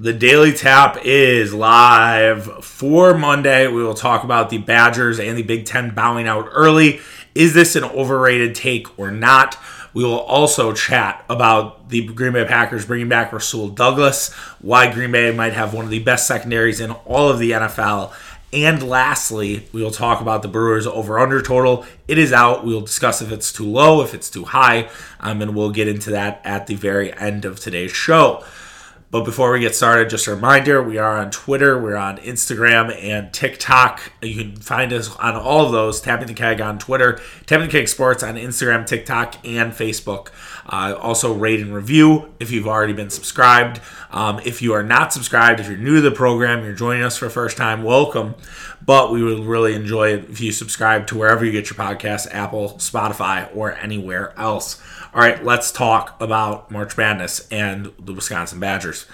The 0.00 0.12
Daily 0.12 0.52
Tap 0.52 0.98
is 1.04 1.52
live 1.52 2.64
for 2.64 3.18
Monday. 3.18 3.66
We 3.66 3.82
will 3.82 3.94
talk 3.94 4.22
about 4.22 4.48
the 4.48 4.58
Badgers 4.58 5.18
and 5.18 5.36
the 5.36 5.42
Big 5.42 5.66
Ten 5.66 5.92
bowing 5.92 6.28
out 6.28 6.48
early. 6.52 7.00
Is 7.34 7.52
this 7.52 7.74
an 7.74 7.82
overrated 7.82 8.54
take 8.54 8.96
or 8.96 9.10
not? 9.10 9.58
We 9.92 10.04
will 10.04 10.20
also 10.20 10.72
chat 10.72 11.24
about 11.28 11.88
the 11.88 12.06
Green 12.06 12.34
Bay 12.34 12.44
Packers 12.44 12.86
bringing 12.86 13.08
back 13.08 13.32
Rasul 13.32 13.70
Douglas, 13.70 14.32
why 14.60 14.88
Green 14.92 15.10
Bay 15.10 15.32
might 15.32 15.54
have 15.54 15.74
one 15.74 15.84
of 15.84 15.90
the 15.90 15.98
best 15.98 16.28
secondaries 16.28 16.78
in 16.78 16.92
all 16.92 17.28
of 17.28 17.40
the 17.40 17.50
NFL. 17.50 18.12
And 18.52 18.80
lastly, 18.88 19.66
we 19.72 19.82
will 19.82 19.90
talk 19.90 20.20
about 20.20 20.42
the 20.42 20.48
Brewers 20.48 20.86
over 20.86 21.18
under 21.18 21.42
total. 21.42 21.84
It 22.06 22.18
is 22.18 22.32
out. 22.32 22.64
We 22.64 22.72
will 22.72 22.82
discuss 22.82 23.20
if 23.20 23.32
it's 23.32 23.52
too 23.52 23.66
low, 23.66 24.04
if 24.04 24.14
it's 24.14 24.30
too 24.30 24.44
high, 24.44 24.90
um, 25.18 25.42
and 25.42 25.56
we'll 25.56 25.72
get 25.72 25.88
into 25.88 26.10
that 26.10 26.40
at 26.44 26.68
the 26.68 26.76
very 26.76 27.12
end 27.18 27.44
of 27.44 27.58
today's 27.58 27.90
show. 27.90 28.44
But 29.10 29.24
before 29.24 29.52
we 29.52 29.60
get 29.60 29.74
started, 29.74 30.10
just 30.10 30.26
a 30.26 30.34
reminder 30.34 30.82
we 30.82 30.98
are 30.98 31.16
on 31.16 31.30
Twitter, 31.30 31.80
we're 31.80 31.96
on 31.96 32.18
Instagram 32.18 32.94
and 32.94 33.32
TikTok. 33.32 34.12
You 34.20 34.34
can 34.34 34.56
find 34.56 34.92
us 34.92 35.16
on 35.16 35.34
all 35.34 35.64
of 35.64 35.72
those 35.72 36.02
Tapping 36.02 36.26
the 36.26 36.34
Keg 36.34 36.60
on 36.60 36.78
Twitter, 36.78 37.18
Tapping 37.46 37.68
the 37.68 37.72
Keg 37.72 37.88
Sports 37.88 38.22
on 38.22 38.34
Instagram, 38.34 38.86
TikTok, 38.86 39.36
and 39.46 39.72
Facebook. 39.72 40.28
Uh, 40.66 40.94
also, 41.00 41.32
rate 41.32 41.60
and 41.60 41.74
review 41.74 42.34
if 42.38 42.50
you've 42.50 42.68
already 42.68 42.92
been 42.92 43.08
subscribed. 43.08 43.80
Um, 44.10 44.40
if 44.44 44.60
you 44.60 44.74
are 44.74 44.82
not 44.82 45.14
subscribed, 45.14 45.58
if 45.60 45.68
you're 45.68 45.78
new 45.78 45.96
to 45.96 46.00
the 46.02 46.10
program, 46.10 46.62
you're 46.62 46.74
joining 46.74 47.02
us 47.02 47.16
for 47.16 47.24
the 47.24 47.30
first 47.30 47.56
time, 47.56 47.82
welcome. 47.84 48.34
But 48.84 49.10
we 49.10 49.22
would 49.22 49.40
really 49.40 49.74
enjoy 49.74 50.12
it 50.12 50.28
if 50.28 50.42
you 50.42 50.52
subscribe 50.52 51.06
to 51.06 51.18
wherever 51.18 51.46
you 51.46 51.52
get 51.52 51.70
your 51.70 51.78
podcasts 51.78 52.28
Apple, 52.30 52.74
Spotify, 52.74 53.48
or 53.56 53.72
anywhere 53.72 54.38
else. 54.38 54.82
All 55.14 55.22
right, 55.22 55.42
let's 55.42 55.72
talk 55.72 56.20
about 56.20 56.70
March 56.70 56.98
Madness 56.98 57.48
and 57.50 57.92
the 57.98 58.12
Wisconsin 58.12 58.60
Badgers. 58.60 59.06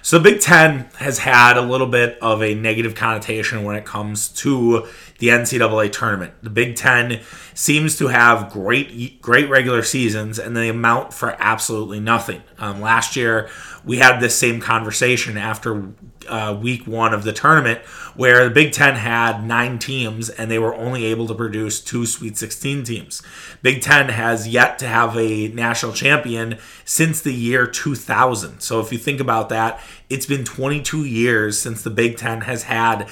So 0.00 0.20
Big 0.20 0.40
Ten 0.40 0.88
has 0.98 1.18
had 1.18 1.56
a 1.56 1.60
little 1.60 1.88
bit 1.88 2.18
of 2.22 2.40
a 2.40 2.54
negative 2.54 2.94
connotation 2.94 3.64
when 3.64 3.74
it 3.74 3.84
comes 3.84 4.28
to 4.28 4.86
the 5.20 5.28
NCAA 5.28 5.92
tournament. 5.92 6.32
The 6.42 6.50
Big 6.50 6.76
Ten 6.76 7.20
seems 7.54 7.96
to 7.98 8.08
have 8.08 8.50
great, 8.50 9.20
great 9.20 9.48
regular 9.48 9.82
seasons, 9.82 10.38
and 10.38 10.56
they 10.56 10.68
amount 10.68 11.12
for 11.12 11.36
absolutely 11.38 12.00
nothing. 12.00 12.42
Um, 12.58 12.80
last 12.80 13.16
year, 13.16 13.48
we 13.84 13.98
had 13.98 14.18
this 14.18 14.36
same 14.36 14.60
conversation 14.60 15.36
after 15.36 15.92
uh, 16.28 16.58
week 16.60 16.86
one 16.86 17.12
of 17.12 17.24
the 17.24 17.32
tournament, 17.32 17.80
where 18.14 18.44
the 18.44 18.50
Big 18.50 18.72
Ten 18.72 18.94
had 18.94 19.44
nine 19.44 19.78
teams 19.78 20.28
and 20.28 20.50
they 20.50 20.58
were 20.58 20.74
only 20.74 21.04
able 21.06 21.26
to 21.26 21.34
produce 21.34 21.80
two 21.80 22.06
Sweet 22.06 22.36
16 22.36 22.84
teams. 22.84 23.22
Big 23.62 23.82
Ten 23.82 24.08
has 24.08 24.48
yet 24.48 24.78
to 24.78 24.86
have 24.86 25.16
a 25.16 25.48
national 25.48 25.92
champion 25.92 26.58
since 26.84 27.20
the 27.20 27.34
year 27.34 27.66
2000. 27.66 28.60
So 28.60 28.80
if 28.80 28.92
you 28.92 28.98
think 28.98 29.20
about 29.20 29.48
that, 29.50 29.80
it's 30.08 30.26
been 30.26 30.44
22 30.44 31.04
years 31.04 31.58
since 31.58 31.82
the 31.82 31.90
Big 31.90 32.16
Ten 32.16 32.42
has 32.42 32.64
had 32.64 33.08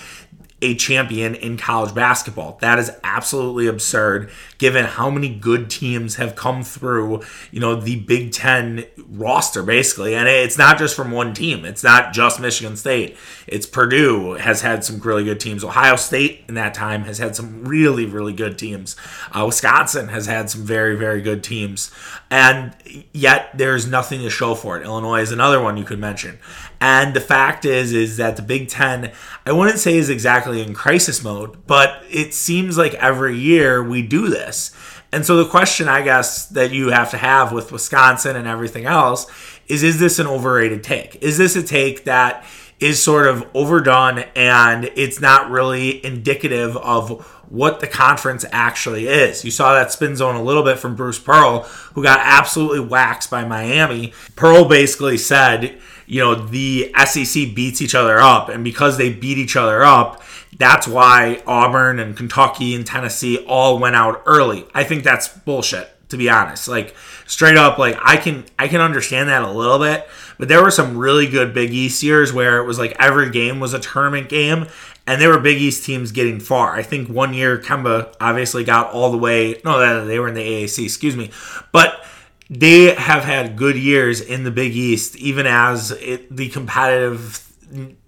a 0.60 0.74
champion 0.74 1.34
in 1.34 1.56
college 1.56 1.94
basketball. 1.94 2.58
That 2.60 2.78
is 2.78 2.90
absolutely 3.04 3.66
absurd 3.66 4.30
given 4.58 4.84
how 4.84 5.08
many 5.08 5.28
good 5.28 5.70
teams 5.70 6.16
have 6.16 6.34
come 6.36 6.62
through, 6.62 7.22
you 7.50 7.60
know, 7.60 7.76
the 7.76 7.96
Big 8.00 8.32
10 8.32 8.84
roster 9.08 9.62
basically. 9.62 10.14
And 10.14 10.28
it's 10.28 10.58
not 10.58 10.78
just 10.78 10.94
from 10.94 11.10
one 11.12 11.32
team. 11.32 11.64
It's 11.64 11.84
not 11.84 12.12
just 12.12 12.40
Michigan 12.40 12.76
State. 12.76 13.16
It's 13.46 13.66
Purdue 13.66 14.32
has 14.34 14.62
had 14.62 14.84
some 14.84 14.98
really 15.00 15.24
good 15.24 15.40
teams. 15.40 15.64
Ohio 15.64 15.96
State 15.96 16.44
in 16.48 16.54
that 16.54 16.74
time 16.74 17.04
has 17.04 17.18
had 17.18 17.36
some 17.36 17.64
really 17.64 18.04
really 18.04 18.32
good 18.32 18.58
teams. 18.58 18.96
Uh, 19.32 19.44
Wisconsin 19.46 20.08
has 20.08 20.26
had 20.26 20.50
some 20.50 20.62
very 20.62 20.96
very 20.96 21.22
good 21.22 21.42
teams. 21.42 21.90
And 22.30 22.74
yet 23.12 23.50
there's 23.56 23.86
nothing 23.86 24.20
to 24.20 24.30
show 24.30 24.54
for 24.54 24.78
it. 24.78 24.84
Illinois 24.84 25.22
is 25.22 25.32
another 25.32 25.62
one 25.62 25.76
you 25.76 25.84
could 25.84 25.98
mention. 25.98 26.38
And 26.80 27.14
the 27.14 27.20
fact 27.20 27.64
is, 27.64 27.92
is 27.92 28.18
that 28.18 28.36
the 28.36 28.42
Big 28.42 28.68
Ten, 28.68 29.12
I 29.44 29.52
wouldn't 29.52 29.78
say 29.78 29.96
is 29.96 30.08
exactly 30.08 30.62
in 30.62 30.74
crisis 30.74 31.24
mode, 31.24 31.66
but 31.66 32.02
it 32.08 32.34
seems 32.34 32.78
like 32.78 32.94
every 32.94 33.36
year 33.36 33.82
we 33.82 34.02
do 34.02 34.28
this. 34.28 34.47
And 35.12 35.24
so 35.24 35.42
the 35.42 35.48
question, 35.48 35.88
I 35.88 36.02
guess, 36.02 36.46
that 36.46 36.70
you 36.70 36.88
have 36.88 37.10
to 37.12 37.18
have 37.18 37.52
with 37.52 37.72
Wisconsin 37.72 38.36
and 38.36 38.46
everything 38.46 38.86
else 38.86 39.26
is: 39.66 39.82
Is 39.82 39.98
this 39.98 40.18
an 40.18 40.26
overrated 40.26 40.82
take? 40.82 41.16
Is 41.22 41.38
this 41.38 41.56
a 41.56 41.62
take 41.62 42.04
that 42.04 42.44
is 42.80 43.02
sort 43.02 43.26
of 43.26 43.44
overdone 43.54 44.20
and 44.36 44.84
it's 44.94 45.20
not 45.20 45.50
really 45.50 46.04
indicative 46.04 46.76
of 46.76 47.26
what 47.48 47.80
the 47.80 47.86
conference 47.86 48.44
actually 48.52 49.08
is. 49.08 49.44
You 49.44 49.50
saw 49.50 49.74
that 49.74 49.90
spin 49.90 50.16
zone 50.16 50.36
a 50.36 50.42
little 50.42 50.62
bit 50.62 50.78
from 50.78 50.94
Bruce 50.94 51.18
Pearl, 51.18 51.62
who 51.94 52.02
got 52.02 52.20
absolutely 52.22 52.80
waxed 52.80 53.30
by 53.30 53.44
Miami. 53.44 54.12
Pearl 54.36 54.66
basically 54.66 55.16
said, 55.16 55.78
you 56.08 56.20
know, 56.20 56.34
the 56.34 56.90
SEC 57.04 57.54
beats 57.54 57.82
each 57.82 57.94
other 57.94 58.18
up, 58.18 58.48
and 58.48 58.64
because 58.64 58.96
they 58.96 59.12
beat 59.12 59.36
each 59.36 59.56
other 59.56 59.84
up, 59.84 60.22
that's 60.56 60.88
why 60.88 61.42
Auburn 61.46 61.98
and 61.98 62.16
Kentucky 62.16 62.74
and 62.74 62.86
Tennessee 62.86 63.44
all 63.46 63.78
went 63.78 63.94
out 63.94 64.22
early. 64.24 64.66
I 64.74 64.84
think 64.84 65.04
that's 65.04 65.28
bullshit, 65.28 65.90
to 66.08 66.16
be 66.16 66.30
honest. 66.30 66.66
Like 66.66 66.96
straight 67.26 67.58
up, 67.58 67.76
like 67.76 67.98
I 68.02 68.16
can 68.16 68.46
I 68.58 68.68
can 68.68 68.80
understand 68.80 69.28
that 69.28 69.42
a 69.42 69.50
little 69.50 69.78
bit, 69.78 70.08
but 70.38 70.48
there 70.48 70.62
were 70.62 70.70
some 70.70 70.96
really 70.96 71.28
good 71.28 71.52
Big 71.52 71.72
East 71.72 72.02
years 72.02 72.32
where 72.32 72.58
it 72.58 72.66
was 72.66 72.78
like 72.78 72.96
every 72.98 73.30
game 73.30 73.60
was 73.60 73.74
a 73.74 73.78
tournament 73.78 74.30
game, 74.30 74.66
and 75.06 75.20
there 75.20 75.28
were 75.28 75.38
Big 75.40 75.60
East 75.60 75.84
teams 75.84 76.10
getting 76.10 76.40
far. 76.40 76.74
I 76.74 76.82
think 76.82 77.10
one 77.10 77.34
year 77.34 77.58
Kemba 77.58 78.14
obviously 78.18 78.64
got 78.64 78.92
all 78.92 79.10
the 79.10 79.18
way. 79.18 79.60
No, 79.62 80.06
they 80.06 80.18
were 80.18 80.28
in 80.28 80.34
the 80.34 80.40
AAC. 80.40 80.84
Excuse 80.84 81.16
me, 81.16 81.30
but 81.70 82.02
they 82.50 82.94
have 82.94 83.24
had 83.24 83.56
good 83.56 83.76
years 83.76 84.20
in 84.20 84.44
the 84.44 84.50
Big 84.50 84.74
East, 84.74 85.16
even 85.16 85.46
as 85.46 85.90
it, 85.90 86.34
the 86.34 86.48
competitive 86.48 87.46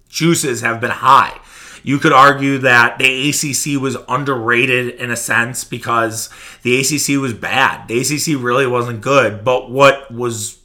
juices 0.09 0.61
have 0.61 0.81
been 0.81 0.91
high. 0.91 1.39
You 1.83 1.97
could 1.97 2.13
argue 2.13 2.59
that 2.59 2.99
the 2.99 3.29
ACC 3.29 3.81
was 3.81 3.97
underrated 4.07 4.95
in 4.95 5.09
a 5.09 5.15
sense 5.15 5.63
because 5.63 6.29
the 6.61 6.79
ACC 6.79 7.19
was 7.19 7.33
bad. 7.33 7.87
The 7.87 7.99
ACC 7.99 8.41
really 8.41 8.67
wasn't 8.67 9.01
good. 9.01 9.43
But 9.43 9.71
what 9.71 10.11
was 10.11 10.59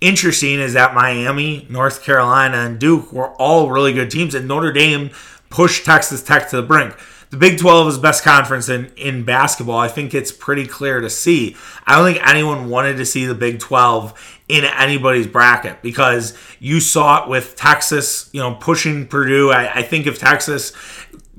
interesting 0.00 0.60
is 0.60 0.72
that 0.72 0.94
Miami, 0.94 1.66
North 1.68 2.02
Carolina, 2.02 2.58
and 2.58 2.78
Duke 2.78 3.12
were 3.12 3.30
all 3.34 3.70
really 3.70 3.92
good 3.92 4.10
teams, 4.10 4.34
and 4.34 4.48
Notre 4.48 4.72
Dame 4.72 5.10
pushed 5.50 5.84
Texas 5.84 6.22
Tech 6.22 6.48
to 6.50 6.56
the 6.56 6.62
brink 6.62 6.94
the 7.34 7.40
Big 7.40 7.58
12 7.58 7.88
is 7.88 7.98
best 7.98 8.22
conference 8.22 8.68
in, 8.68 8.92
in 8.96 9.24
basketball. 9.24 9.76
I 9.76 9.88
think 9.88 10.14
it's 10.14 10.30
pretty 10.30 10.68
clear 10.68 11.00
to 11.00 11.10
see. 11.10 11.56
I 11.84 11.96
don't 11.96 12.04
think 12.04 12.24
anyone 12.24 12.68
wanted 12.68 12.96
to 12.98 13.04
see 13.04 13.26
the 13.26 13.34
Big 13.34 13.58
12 13.58 14.38
in 14.46 14.64
anybody's 14.64 15.26
bracket 15.26 15.82
because 15.82 16.38
you 16.60 16.78
saw 16.78 17.24
it 17.24 17.28
with 17.28 17.56
Texas, 17.56 18.30
you 18.32 18.38
know, 18.38 18.54
pushing 18.54 19.08
Purdue. 19.08 19.50
I, 19.50 19.78
I 19.78 19.82
think 19.82 20.06
if 20.06 20.16
Texas 20.16 20.72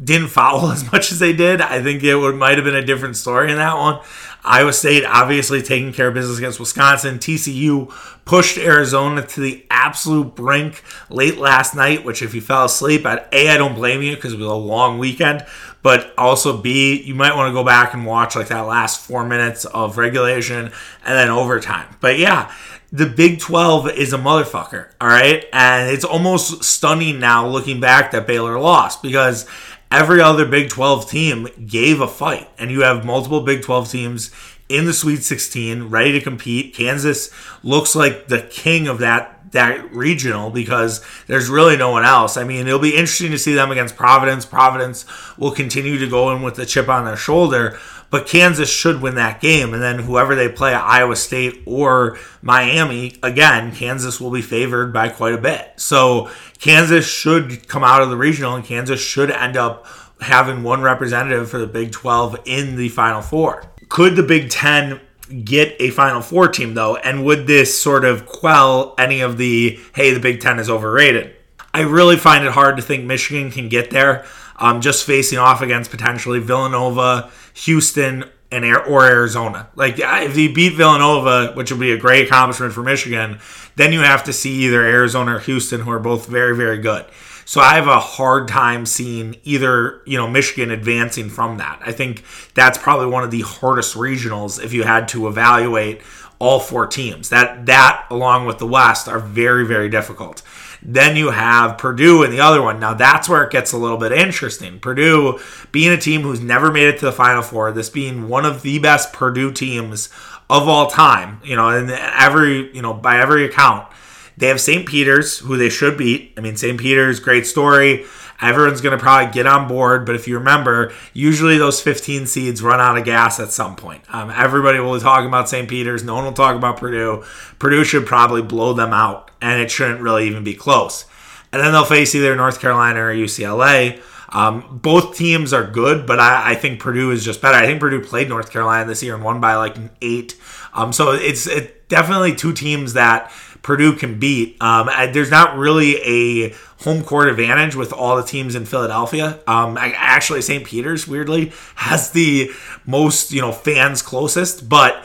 didn't 0.04 0.28
foul 0.28 0.70
as 0.72 0.92
much 0.92 1.14
as 1.14 1.20
they 1.20 1.32
did, 1.32 1.62
I 1.62 1.82
think 1.82 2.04
it 2.04 2.16
would 2.16 2.36
might 2.36 2.58
have 2.58 2.66
been 2.66 2.76
a 2.76 2.84
different 2.84 3.16
story 3.16 3.52
in 3.52 3.56
that 3.56 3.78
one. 3.78 4.02
Iowa 4.44 4.74
State 4.74 5.04
obviously 5.06 5.62
taking 5.64 5.92
care 5.92 6.10
of 6.10 6.14
business 6.14 6.38
against 6.38 6.60
Wisconsin. 6.60 7.18
TCU 7.18 7.92
pushed 8.26 8.58
Arizona 8.60 9.26
to 9.26 9.42
the 9.42 9.66
absolute 9.72 10.36
brink 10.36 10.84
late 11.10 11.38
last 11.38 11.76
night, 11.76 12.06
which 12.06 12.22
if 12.22 12.36
you 12.36 12.42
fell 12.42 12.66
asleep, 12.66 13.06
at 13.06 13.28
A, 13.32 13.50
I 13.50 13.58
don't 13.58 13.74
blame 13.74 14.04
you 14.04 14.16
because 14.16 14.34
it 14.34 14.40
was 14.40 14.48
a 14.48 14.54
long 14.54 15.00
weekend. 15.00 15.46
But 15.86 16.16
also 16.18 16.58
B, 16.58 17.00
you 17.00 17.14
might 17.14 17.36
want 17.36 17.48
to 17.48 17.54
go 17.54 17.64
back 17.64 17.94
and 17.94 18.08
watch 18.08 18.36
like 18.36 18.48
that 18.48 18.62
last 18.62 19.06
four 19.06 19.24
minutes 19.24 19.66
of 19.66 20.00
regulation 20.00 20.72
and 21.06 21.16
then 21.16 21.30
overtime. 21.30 21.96
But 22.02 22.18
yeah, 22.18 22.52
the 22.92 23.06
Big 23.06 23.40
12 23.40 23.92
is 23.92 24.12
a 24.12 24.18
motherfucker, 24.18 24.88
all 25.00 25.08
right? 25.08 25.46
And 25.54 25.92
it's 25.92 26.04
almost 26.04 26.64
stunning 26.64 27.20
now 27.20 27.48
looking 27.48 27.80
back 27.80 28.10
that 28.10 28.26
Baylor 28.26 28.60
lost 28.60 29.04
because 29.04 29.48
every 29.92 30.22
other 30.22 30.48
Big 30.48 30.72
12 30.72 31.08
team 31.08 31.48
gave 31.68 32.02
a 32.02 32.08
fight, 32.08 32.50
and 32.58 32.72
you 32.72 32.82
have 32.82 33.06
multiple 33.06 33.42
Big 33.42 33.62
12 33.62 33.92
teams 33.92 34.32
in 34.68 34.86
the 34.86 34.94
Sweet 34.94 35.24
16 35.24 35.90
ready 35.90 36.14
to 36.14 36.20
compete. 36.20 36.74
Kansas 36.74 37.30
looks 37.62 37.96
like 37.96 38.28
the 38.28 38.42
king 38.42 38.88
of 38.88 38.98
that 38.98 39.35
that 39.56 39.94
regional 39.94 40.50
because 40.50 41.04
there's 41.28 41.50
really 41.50 41.76
no 41.76 41.92
one 41.92 42.06
else. 42.06 42.38
I 42.38 42.44
mean, 42.44 42.68
it'll 42.68 42.80
be 42.80 42.96
interesting 42.96 43.32
to 43.32 43.40
see 43.40 43.54
them 43.54 43.72
against 43.72 43.98
Providence. 43.98 44.46
Providence 44.46 45.06
will 45.38 45.52
continue 45.52 45.98
to 45.98 46.08
go 46.08 46.34
in 46.36 46.42
with 46.42 46.56
the 46.56 46.66
chip 46.66 46.88
on 46.88 47.06
their 47.06 47.18
shoulder, 47.18 47.78
but 48.12 48.28
Kansas 48.28 48.72
should 48.72 49.02
win 49.02 49.16
that 49.16 49.42
game. 49.42 49.74
And 49.74 49.82
then 49.82 50.00
whoever 50.00 50.36
they 50.36 50.48
play, 50.50 50.74
Iowa 50.74 51.16
State 51.16 51.64
or 51.66 52.18
Miami, 52.42 53.18
again, 53.24 53.74
Kansas 53.74 54.22
will 54.22 54.32
be 54.32 54.42
favored 54.42 54.94
by 54.94 55.10
quite 55.10 55.34
a 55.34 55.42
bit. 55.42 55.74
So 55.78 56.30
Kansas 56.60 57.06
should 57.06 57.68
come 57.68 57.84
out 57.84 58.02
of 58.02 58.10
the 58.10 58.18
regional, 58.18 58.56
and 58.56 58.64
Kansas 58.64 59.02
should 59.02 59.32
end 59.32 59.58
up 59.58 59.86
having 60.22 60.64
one 60.64 60.82
representative 60.82 61.50
for 61.50 61.58
the 61.58 61.68
Big 61.68 61.92
12 61.92 62.42
in 62.46 62.76
the 62.76 62.90
Final 62.90 63.22
Four. 63.22 63.72
Could 63.90 64.16
the 64.16 64.24
Big 64.24 64.50
10 64.50 65.02
get 65.44 65.76
a 65.80 65.90
Final 65.92 66.22
Four 66.22 66.48
team, 66.48 66.74
though? 66.74 66.96
And 66.98 67.26
would 67.26 67.48
this 67.48 67.80
sort 67.80 68.06
of 68.06 68.26
quell 68.26 68.96
any 68.98 69.22
of 69.22 69.38
the, 69.38 69.80
hey, 69.96 70.14
the 70.14 70.20
Big 70.20 70.42
10 70.42 70.60
is 70.60 70.70
overrated? 70.70 71.36
I 71.74 71.82
really 71.82 72.18
find 72.18 72.46
it 72.46 72.52
hard 72.52 72.78
to 72.78 72.82
think 72.82 73.04
Michigan 73.04 73.52
can 73.52 73.70
get 73.70 73.90
there. 73.90 74.26
Um, 74.58 74.80
just 74.80 75.06
facing 75.06 75.38
off 75.38 75.62
against 75.62 75.92
potentially 75.92 76.40
Villanova, 76.40 77.30
Houston, 77.54 78.24
and 78.52 78.64
or 78.66 79.06
Arizona. 79.06 79.68
Like 79.76 79.96
if 79.98 80.38
you 80.38 80.54
beat 80.54 80.76
Villanova, 80.76 81.54
which 81.56 81.72
would 81.72 81.80
be 81.80 81.92
a 81.92 81.98
great 81.98 82.28
accomplishment 82.28 82.74
for 82.74 82.84
Michigan, 82.84 83.40
then 83.76 83.92
you 83.92 84.00
have 84.00 84.24
to 84.26 84.34
see 84.34 84.52
either 84.66 84.82
Arizona 84.82 85.36
or 85.36 85.40
Houston, 85.40 85.82
who 85.82 85.92
are 85.92 86.00
both 86.00 86.28
very 86.28 86.56
very 86.56 86.78
good. 86.78 87.06
So 87.46 87.62
I 87.62 87.76
have 87.76 87.88
a 87.88 88.00
hard 88.00 88.48
time 88.48 88.86
seeing 88.86 89.38
either, 89.44 90.02
you 90.06 90.18
know, 90.18 90.28
Michigan 90.28 90.72
advancing 90.72 91.30
from 91.30 91.58
that. 91.58 91.80
I 91.86 91.92
think 91.92 92.24
that's 92.56 92.78
probably 92.78 93.08
one 93.08 93.24
of 93.24 93.32
the 93.32 93.42
hardest 93.42 93.96
regionals 93.96 94.62
if 94.64 94.74
you 94.74 94.84
had 94.84 95.08
to 95.10 95.28
evaluate 95.28 96.02
all 96.40 96.60
four 96.60 96.88
teams. 96.88 97.30
That 97.30 97.68
that 97.68 98.08
along 98.10 98.46
with 98.46 98.58
the 98.58 98.68
West 98.68 99.08
are 99.08 99.20
very 99.20 99.66
very 99.66 99.90
difficult. 99.90 100.42
Then 100.82 101.16
you 101.16 101.32
have 101.32 101.78
Purdue 101.78 102.24
in 102.24 102.32
the 102.32 102.42
other 102.42 102.62
one. 102.62 102.80
Now 102.80 102.94
that's 102.94 103.30
where 103.30 103.44
it 103.44 103.52
gets 103.52 103.72
a 103.72 103.78
little 103.78 103.98
bit 103.98 104.12
interesting. 104.12 104.80
Purdue 104.80 105.40
being 105.72 105.92
a 105.92 105.98
team 105.98 106.22
who's 106.22 106.42
never 106.42 106.72
made 106.72 106.88
it 106.88 107.00
to 107.00 107.06
the 107.06 107.12
Final 107.12 107.42
Four, 107.42 107.72
this 107.72 107.90
being 107.90 108.28
one 108.28 108.46
of 108.46 108.64
the 108.64 108.80
best 108.80 109.14
Purdue 109.14 109.52
teams 109.52 110.10
of 110.50 110.68
all 110.68 110.88
time, 110.88 111.42
you 111.44 111.56
know, 111.56 111.70
and 111.70 111.90
every, 111.90 112.74
you 112.76 112.82
know, 112.82 112.94
by 112.94 113.20
every 113.20 113.46
account. 113.46 113.88
They 114.38 114.48
have 114.48 114.60
St. 114.60 114.86
Peter's, 114.86 115.40
who 115.40 115.58
they 115.58 115.70
should 115.70 115.98
beat. 115.98 116.34
I 116.38 116.42
mean, 116.42 116.56
St. 116.56 116.80
Peter's, 116.80 117.20
great 117.20 117.48
story. 117.48 118.06
Everyone's 118.42 118.82
going 118.82 118.98
to 118.98 119.02
probably 119.02 119.32
get 119.32 119.48
on 119.48 119.68
board, 119.68 120.06
but 120.06 120.16
if 120.16 120.28
you 120.28 120.38
remember, 120.38 120.92
usually 121.14 121.58
those 121.58 121.82
15 121.82 122.28
seeds 122.28 122.62
run 122.62 122.82
out 122.82 122.98
of 122.98 123.06
gas 123.06 123.40
at 123.40 123.52
some 123.52 123.78
point. 123.78 124.04
Um, 124.14 124.30
everybody 124.30 124.80
will 124.80 124.96
be 124.96 125.00
talking 125.00 125.28
about 125.28 125.48
St. 125.48 125.70
Peter's. 125.70 126.04
No 126.04 126.16
one 126.16 126.26
will 126.26 126.34
talk 126.34 126.58
about 126.58 126.78
Purdue. 126.78 127.24
Purdue 127.60 127.86
should 127.86 128.06
probably 128.06 128.42
blow 128.42 128.74
them 128.74 128.92
out, 128.92 129.32
and 129.42 129.62
it 129.62 129.72
shouldn't 129.72 130.02
really 130.02 130.28
even 130.28 130.44
be 130.44 130.54
close. 130.54 131.06
And 131.54 131.62
then 131.62 131.72
they'll 131.72 131.86
face 131.86 132.14
either 132.14 132.36
North 132.36 132.60
Carolina 132.60 133.00
or 133.00 133.14
UCLA. 133.14 134.02
Um, 134.30 134.80
both 134.82 135.16
teams 135.16 135.54
are 135.54 135.66
good, 135.66 136.06
but 136.06 136.20
I, 136.20 136.52
I, 136.52 136.56
think 136.56 136.82
Purdue 136.82 137.12
is 137.12 137.24
just 137.24 137.42
better. 137.42 137.58
I 137.58 137.66
think 137.66 137.80
Purdue 137.80 138.02
played 138.02 138.28
North 138.28 138.52
Carolina 138.52 138.86
this 138.86 139.02
year 139.02 139.16
and 139.16 139.24
won 139.24 139.40
by 139.40 139.56
like 139.56 139.78
an 139.78 139.92
eight. 140.02 140.36
Um, 140.74 140.92
so 140.92 141.12
it's 141.12 141.48
it, 141.48 141.88
definitely 141.88 142.36
two 142.36 142.52
teams 142.52 142.94
that 142.94 143.32
Purdue 143.66 143.94
can 143.94 144.20
beat. 144.20 144.62
Um, 144.62 144.92
there's 145.12 145.32
not 145.32 145.58
really 145.58 145.96
a 146.04 146.54
home 146.84 147.04
court 147.04 147.30
advantage 147.30 147.74
with 147.74 147.92
all 147.92 148.16
the 148.16 148.22
teams 148.22 148.54
in 148.54 148.64
Philadelphia. 148.64 149.40
Um, 149.48 149.76
actually, 149.80 150.44
St. 150.44 150.64
Peter's 150.64 151.08
weirdly 151.08 151.52
has 151.76 152.12
the 152.12 152.52
most 152.86 153.32
you 153.32 153.42
know 153.42 153.52
fans 153.52 154.04
closest, 154.04 154.70
but 154.70 155.04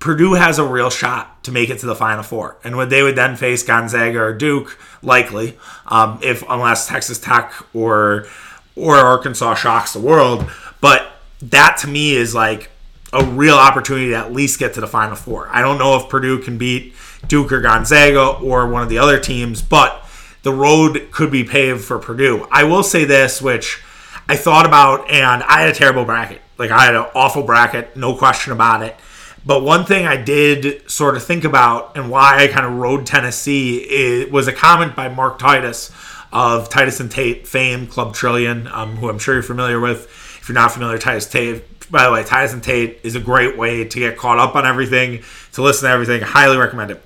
Purdue 0.00 0.32
has 0.32 0.58
a 0.58 0.64
real 0.64 0.90
shot 0.90 1.44
to 1.44 1.52
make 1.52 1.70
it 1.70 1.78
to 1.78 1.86
the 1.86 1.94
Final 1.94 2.24
Four, 2.24 2.56
and 2.64 2.74
they 2.90 3.04
would 3.04 3.14
then 3.14 3.36
face 3.36 3.62
Gonzaga 3.62 4.18
or 4.18 4.32
Duke, 4.32 4.76
likely, 5.00 5.56
um, 5.86 6.18
if 6.20 6.42
unless 6.48 6.88
Texas 6.88 7.20
Tech 7.20 7.52
or 7.72 8.26
or 8.74 8.96
Arkansas 8.96 9.54
shocks 9.54 9.92
the 9.92 10.00
world. 10.00 10.50
But 10.80 11.12
that 11.42 11.76
to 11.82 11.86
me 11.86 12.16
is 12.16 12.34
like 12.34 12.72
a 13.12 13.24
real 13.24 13.54
opportunity 13.54 14.08
to 14.08 14.16
at 14.16 14.32
least 14.32 14.58
get 14.58 14.74
to 14.74 14.80
the 14.80 14.88
Final 14.88 15.14
Four. 15.14 15.48
I 15.48 15.60
don't 15.60 15.78
know 15.78 15.96
if 15.96 16.08
Purdue 16.08 16.40
can 16.40 16.58
beat 16.58 16.92
Duke 17.28 17.52
or 17.52 17.60
Gonzaga 17.60 18.38
or 18.38 18.68
one 18.68 18.82
of 18.82 18.88
the 18.88 18.98
other 18.98 19.18
teams, 19.18 19.62
but 19.62 20.04
the 20.42 20.52
road 20.52 21.08
could 21.10 21.30
be 21.30 21.44
paved 21.44 21.82
for 21.82 21.98
Purdue. 21.98 22.46
I 22.50 22.64
will 22.64 22.82
say 22.82 23.04
this, 23.04 23.40
which 23.40 23.82
I 24.28 24.36
thought 24.36 24.66
about, 24.66 25.10
and 25.10 25.42
I 25.42 25.62
had 25.62 25.70
a 25.70 25.74
terrible 25.74 26.04
bracket. 26.04 26.40
Like, 26.58 26.70
I 26.70 26.84
had 26.84 26.94
an 26.94 27.06
awful 27.14 27.42
bracket, 27.42 27.96
no 27.96 28.14
question 28.14 28.52
about 28.52 28.82
it. 28.82 28.96
But 29.46 29.62
one 29.62 29.84
thing 29.84 30.06
I 30.06 30.16
did 30.16 30.90
sort 30.90 31.16
of 31.16 31.24
think 31.24 31.44
about 31.44 31.96
and 31.96 32.10
why 32.10 32.38
I 32.38 32.46
kind 32.48 32.64
of 32.64 32.72
rode 32.72 33.06
Tennessee 33.06 34.26
was 34.30 34.48
a 34.48 34.52
comment 34.52 34.96
by 34.96 35.08
Mark 35.08 35.38
Titus 35.38 35.90
of 36.32 36.68
Titus 36.68 37.00
and 37.00 37.10
Tate 37.10 37.46
fame, 37.46 37.86
Club 37.86 38.14
Trillion, 38.14 38.66
um, 38.68 38.96
who 38.96 39.08
I'm 39.08 39.18
sure 39.18 39.34
you're 39.34 39.42
familiar 39.42 39.80
with. 39.80 40.04
If 40.40 40.48
you're 40.48 40.54
not 40.54 40.72
familiar, 40.72 40.98
Titus 40.98 41.26
Tate 41.26 41.62
by 41.90 42.04
the 42.04 42.12
way, 42.12 42.24
Titus 42.24 42.52
and 42.52 42.62
Tate 42.62 43.00
is 43.02 43.14
a 43.14 43.20
great 43.20 43.56
way 43.56 43.84
to 43.84 43.98
get 43.98 44.16
caught 44.16 44.38
up 44.38 44.56
on 44.56 44.66
everything, 44.66 45.22
to 45.52 45.62
listen 45.62 45.88
to 45.88 45.92
everything. 45.92 46.22
Highly 46.22 46.56
recommend 46.56 46.90
it. 46.90 47.02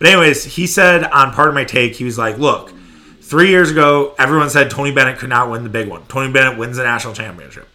But 0.00 0.08
anyways, 0.08 0.44
he 0.56 0.66
said 0.66 1.04
on 1.04 1.32
part 1.32 1.48
of 1.48 1.54
my 1.54 1.64
take, 1.64 1.94
he 1.94 2.04
was 2.04 2.18
like, 2.18 2.38
"Look, 2.38 2.72
three 3.20 3.50
years 3.50 3.70
ago, 3.70 4.14
everyone 4.18 4.50
said 4.50 4.70
Tony 4.70 4.90
Bennett 4.90 5.18
could 5.18 5.28
not 5.28 5.50
win 5.50 5.62
the 5.62 5.68
big 5.68 5.88
one. 5.88 6.02
Tony 6.08 6.32
Bennett 6.32 6.58
wins 6.58 6.78
the 6.78 6.82
national 6.82 7.14
championship. 7.14 7.68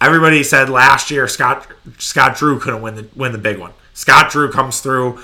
Everybody 0.00 0.42
said 0.42 0.70
last 0.70 1.10
year 1.10 1.28
Scott 1.28 1.66
Scott 1.98 2.36
Drew 2.36 2.58
couldn't 2.58 2.82
win 2.82 2.94
the 2.96 3.08
win 3.14 3.32
the 3.32 3.38
big 3.38 3.58
one. 3.58 3.72
Scott 3.94 4.32
Drew 4.32 4.50
comes 4.50 4.80
through." 4.80 5.20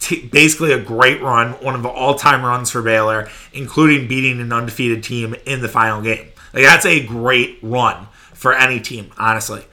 T- 0.00 0.28
basically 0.28 0.70
a 0.72 0.78
great 0.78 1.20
run, 1.20 1.54
one 1.54 1.74
of 1.74 1.82
the 1.82 1.88
all-time 1.88 2.44
runs 2.44 2.70
for 2.70 2.82
Baylor, 2.82 3.28
including 3.52 4.06
beating 4.06 4.40
an 4.40 4.52
undefeated 4.52 5.02
team 5.02 5.34
in 5.44 5.60
the 5.60 5.68
final 5.68 6.00
game. 6.00 6.28
Like 6.52 6.62
that's 6.62 6.86
a 6.86 7.04
great 7.04 7.58
run 7.62 8.06
for 8.32 8.54
any 8.54 8.78
team, 8.78 9.10
honestly. 9.18 9.64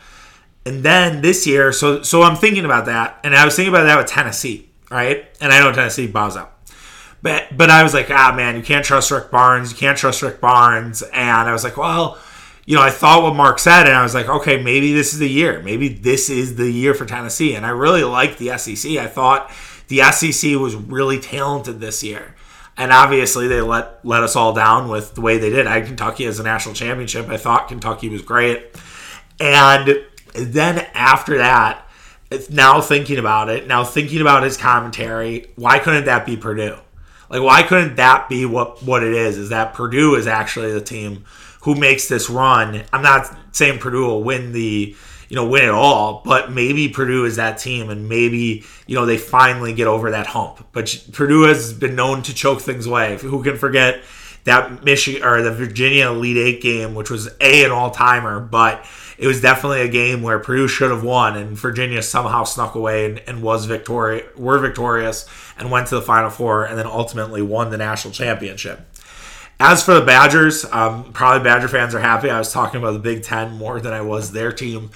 And 0.66 0.82
then 0.82 1.22
this 1.22 1.46
year, 1.46 1.72
so 1.72 2.02
so 2.02 2.24
I'm 2.24 2.36
thinking 2.36 2.66
about 2.66 2.86
that, 2.86 3.20
and 3.24 3.36
I 3.36 3.46
was 3.46 3.56
thinking 3.56 3.72
about 3.72 3.84
that 3.84 4.00
with 4.00 4.08
Tennessee, 4.08 4.68
right? 4.90 5.26
And 5.42 5.52
I 5.52 5.60
know 5.60 5.72
Tennessee 5.72 6.08
bows 6.08 6.38
out. 6.38 6.54
But 7.22 7.58
but 7.58 7.70
I 7.70 7.84
was 7.84 7.94
like, 7.94 8.12
ah 8.12 8.34
man, 8.36 8.56
you 8.56 8.62
can't 8.62 8.86
trust 8.86 9.10
Rick 9.12 9.32
Barnes, 9.32 9.72
you 9.72 9.78
can't 9.78 9.98
trust 9.98 10.22
Rick 10.22 10.40
Barnes. 10.40 11.02
And 11.02 11.50
I 11.50 11.52
was 11.52 11.64
like, 11.64 11.78
well, 11.78 12.20
you 12.66 12.76
know, 12.76 12.82
I 12.82 12.90
thought 12.90 13.24
what 13.24 13.36
Mark 13.36 13.60
said, 13.60 13.84
and 13.88 13.96
I 13.96 14.04
was 14.04 14.14
like, 14.14 14.28
okay, 14.28 14.62
maybe 14.62 14.94
this 14.94 15.14
is 15.14 15.20
the 15.20 15.30
year. 15.30 15.62
Maybe 15.62 15.88
this 15.88 16.30
is 16.30 16.56
the 16.56 16.70
year 16.70 16.94
for 16.94 17.06
Tennessee. 17.06 17.56
And 17.56 17.66
I 17.66 17.70
really 17.70 18.04
liked 18.04 18.40
the 18.40 18.58
SEC. 18.58 18.94
I 18.94 19.08
thought 19.08 19.52
the 19.88 20.02
SEC 20.12 20.56
was 20.56 20.76
really 20.76 21.20
talented 21.20 21.80
this 21.80 22.04
year. 22.04 22.36
And 22.78 22.92
obviously, 22.92 23.48
they 23.48 23.62
let 23.62 24.04
let 24.04 24.22
us 24.24 24.36
all 24.36 24.54
down 24.54 24.90
with 24.90 25.16
the 25.16 25.22
way 25.22 25.38
they 25.38 25.50
did. 25.50 25.66
I 25.66 25.80
had 25.80 25.86
Kentucky 25.88 26.26
as 26.26 26.40
a 26.40 26.44
national 26.44 26.76
championship. 26.76 27.30
I 27.30 27.38
thought 27.38 27.70
Kentucky 27.70 28.10
was 28.10 28.22
great, 28.22 28.76
and 29.40 30.04
then 30.34 30.86
after 30.94 31.38
that, 31.38 31.85
now 32.50 32.82
thinking 32.82 33.18
about 33.18 33.50
it, 33.50 33.68
now 33.68 33.84
thinking 33.84 34.22
about 34.22 34.44
his 34.44 34.58
commentary, 34.58 35.48
why 35.56 35.80
couldn't 35.80 36.06
that 36.06 36.26
be 36.26 36.38
Purdue? 36.38 36.78
Like, 37.30 37.42
why 37.42 37.64
couldn't 37.64 37.96
that 37.96 38.30
be 38.30 38.46
what, 38.46 38.84
what 38.84 39.04
it 39.04 39.14
is? 39.14 39.38
Is 39.38 39.50
that 39.50 39.74
Purdue 39.74 40.16
is 40.16 40.28
actually 40.28 40.72
the 40.72 40.82
team 40.82 41.26
who 41.62 41.76
makes 41.76 42.08
this 42.08 42.30
run? 42.30 42.84
I'm 42.94 43.02
not 43.02 43.36
saying 43.52 43.80
Purdue 43.80 44.06
will 44.06 44.24
win 44.24 44.52
the, 44.52 44.96
you 45.30 45.36
know, 45.36 45.48
win 45.48 45.64
it 45.66 45.72
all, 45.72 46.22
but 46.24 46.52
maybe 46.52 46.88
Purdue 46.88 47.26
is 47.26 47.38
that 47.38 47.58
team 47.58 47.90
and 47.90 48.08
maybe, 48.08 48.64
you 48.86 48.96
know, 48.96 49.06
they 49.06 49.18
finally 49.18 49.74
get 49.74 49.88
over 49.88 50.12
that 50.12 50.28
hump. 50.28 50.68
But 50.72 51.04
Purdue 51.12 51.44
has 51.44 51.74
been 51.74 51.96
known 51.96 52.22
to 52.24 52.34
choke 52.34 52.62
things 52.62 52.86
away. 52.86 53.18
Who 53.18 53.44
can 53.44 53.58
forget 53.58 54.04
that 54.44 54.84
Michigan 54.84 55.24
or 55.24 55.42
the 55.42 55.52
Virginia 55.52 56.10
Elite 56.10 56.38
Eight 56.38 56.62
game, 56.62 56.94
which 56.94 57.10
was 57.10 57.28
A, 57.42 57.66
an 57.66 57.72
all 57.72 57.90
timer, 57.90 58.40
but 58.40 58.86
it 59.18 59.28
was 59.28 59.42
definitely 59.42 59.82
a 59.82 59.88
game 59.88 60.22
where 60.22 60.40
Purdue 60.40 60.68
should 60.68 60.92
have 60.92 61.04
won, 61.04 61.38
and 61.38 61.58
Virginia 61.58 62.02
somehow 62.02 62.44
snuck 62.44 62.76
away 62.76 63.06
and, 63.06 63.22
and 63.28 63.42
was 63.42 63.66
victorious, 63.66 64.26
were 64.36 64.60
victorious, 64.60 65.26
and 65.58 65.72
went 65.72 65.88
to 65.88 65.96
the 65.96 66.02
Final 66.02 66.30
Four, 66.30 66.66
and 66.66 66.78
then 66.78 66.88
ultimately 66.88 67.42
won 67.42 67.70
the 67.70 67.78
national 67.78 68.14
championship. 68.14 68.82
As 69.60 69.84
for 69.84 69.94
the 69.94 70.02
Badgers, 70.02 70.66
um, 70.66 71.14
probably 71.14 71.44
Badger 71.44 71.70
fans 71.70 71.96
are 71.96 72.00
happy. 72.00 72.30
I 72.30 72.38
was 72.38 72.52
talking 72.52 72.80
about 72.82 72.92
the 72.92 73.00
Big 73.00 73.24
Ten 73.24 73.58
more 73.58 73.80
than 73.80 73.94
I 73.94 74.02
was 74.02 74.32
their 74.34 74.52
team. 74.52 74.92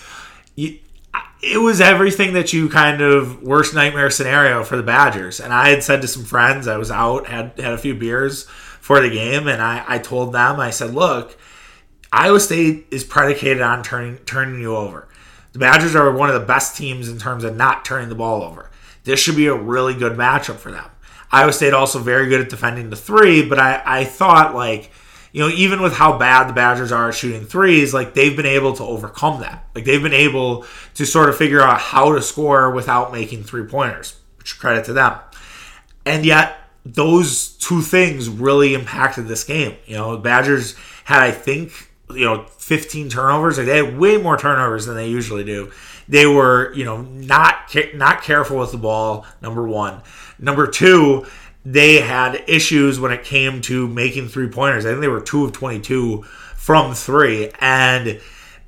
It 0.57 1.61
was 1.61 1.79
everything 1.79 2.33
that 2.33 2.51
you 2.51 2.67
kind 2.67 2.99
of 2.99 3.41
worst 3.41 3.73
nightmare 3.73 4.09
scenario 4.09 4.65
for 4.65 4.75
the 4.75 4.83
Badgers. 4.83 5.39
And 5.39 5.53
I 5.53 5.69
had 5.69 5.81
said 5.81 6.01
to 6.01 6.07
some 6.09 6.25
friends, 6.25 6.67
I 6.67 6.75
was 6.75 6.91
out, 6.91 7.27
had 7.27 7.57
had 7.57 7.71
a 7.71 7.77
few 7.77 7.95
beers 7.95 8.43
for 8.81 8.99
the 8.99 9.09
game, 9.09 9.47
and 9.47 9.61
I, 9.61 9.85
I 9.88 9.97
told 9.99 10.33
them, 10.33 10.59
I 10.59 10.71
said, 10.71 10.93
look, 10.93 11.38
Iowa 12.11 12.39
State 12.39 12.87
is 12.91 13.03
predicated 13.03 13.61
on 13.61 13.83
turning 13.83 14.17
turning 14.19 14.61
you 14.61 14.75
over. 14.75 15.07
The 15.53 15.59
Badgers 15.59 15.95
are 15.95 16.11
one 16.11 16.29
of 16.29 16.39
the 16.39 16.45
best 16.45 16.75
teams 16.75 17.09
in 17.09 17.17
terms 17.17 17.43
of 17.43 17.55
not 17.55 17.85
turning 17.85 18.09
the 18.09 18.15
ball 18.15 18.43
over. 18.43 18.69
This 19.03 19.19
should 19.19 19.35
be 19.35 19.47
a 19.47 19.55
really 19.55 19.93
good 19.93 20.13
matchup 20.13 20.57
for 20.57 20.71
them. 20.71 20.85
Iowa 21.31 21.53
State 21.53 21.73
also 21.73 21.99
very 21.99 22.27
good 22.27 22.41
at 22.41 22.49
defending 22.49 22.89
the 22.89 22.95
three, 22.95 23.47
but 23.47 23.59
I, 23.59 23.81
I 23.85 24.05
thought 24.05 24.55
like, 24.55 24.91
you 25.31 25.41
know, 25.41 25.49
even 25.49 25.81
with 25.81 25.93
how 25.93 26.17
bad 26.17 26.49
the 26.49 26.53
Badgers 26.53 26.91
are 26.91 27.09
at 27.09 27.15
shooting 27.15 27.45
threes, 27.45 27.93
like 27.93 28.15
they've 28.15 28.35
been 28.35 28.47
able 28.47 28.73
to 28.73 28.83
overcome 28.83 29.41
that. 29.41 29.67
Like 29.75 29.85
they've 29.85 30.01
been 30.01 30.13
able 30.13 30.65
to 30.95 31.05
sort 31.05 31.29
of 31.29 31.37
figure 31.37 31.61
out 31.61 31.79
how 31.79 32.13
to 32.13 32.21
score 32.21 32.71
without 32.71 33.11
making 33.11 33.43
three 33.43 33.65
pointers, 33.65 34.19
which 34.37 34.59
credit 34.59 34.85
to 34.85 34.93
them. 34.93 35.19
And 36.05 36.25
yet 36.25 36.57
those 36.83 37.49
two 37.49 37.81
things 37.81 38.29
really 38.29 38.73
impacted 38.73 39.27
this 39.27 39.43
game. 39.43 39.75
You 39.85 39.97
know, 39.97 40.17
Badgers 40.17 40.75
had, 41.05 41.21
I 41.21 41.31
think, 41.31 41.88
you 42.11 42.25
know 42.25 42.45
15 42.57 43.09
turnovers. 43.09 43.57
Like 43.57 43.67
they 43.67 43.85
had 43.85 43.97
way 43.97 44.17
more 44.17 44.37
turnovers 44.37 44.85
than 44.85 44.95
they 44.95 45.09
usually 45.09 45.43
do. 45.43 45.71
They 46.07 46.25
were 46.25 46.73
you 46.73 46.85
know 46.85 47.01
not 47.01 47.75
not 47.93 48.23
careful 48.23 48.57
with 48.57 48.71
the 48.71 48.77
ball. 48.77 49.25
Number 49.41 49.67
one. 49.67 50.01
Number 50.39 50.67
two. 50.67 51.25
They 51.65 51.99
had 51.99 52.45
issues 52.47 53.01
when 53.01 53.11
it 53.11 53.25
came 53.25 53.61
to 53.63 53.85
making 53.87 54.29
three 54.29 54.47
pointers. 54.47 54.85
I 54.85 54.89
think 54.89 55.01
they 55.01 55.09
were 55.09 55.19
two 55.19 55.43
of 55.43 55.51
22 55.51 56.23
from 56.55 56.95
three, 56.95 57.51
and 57.59 58.21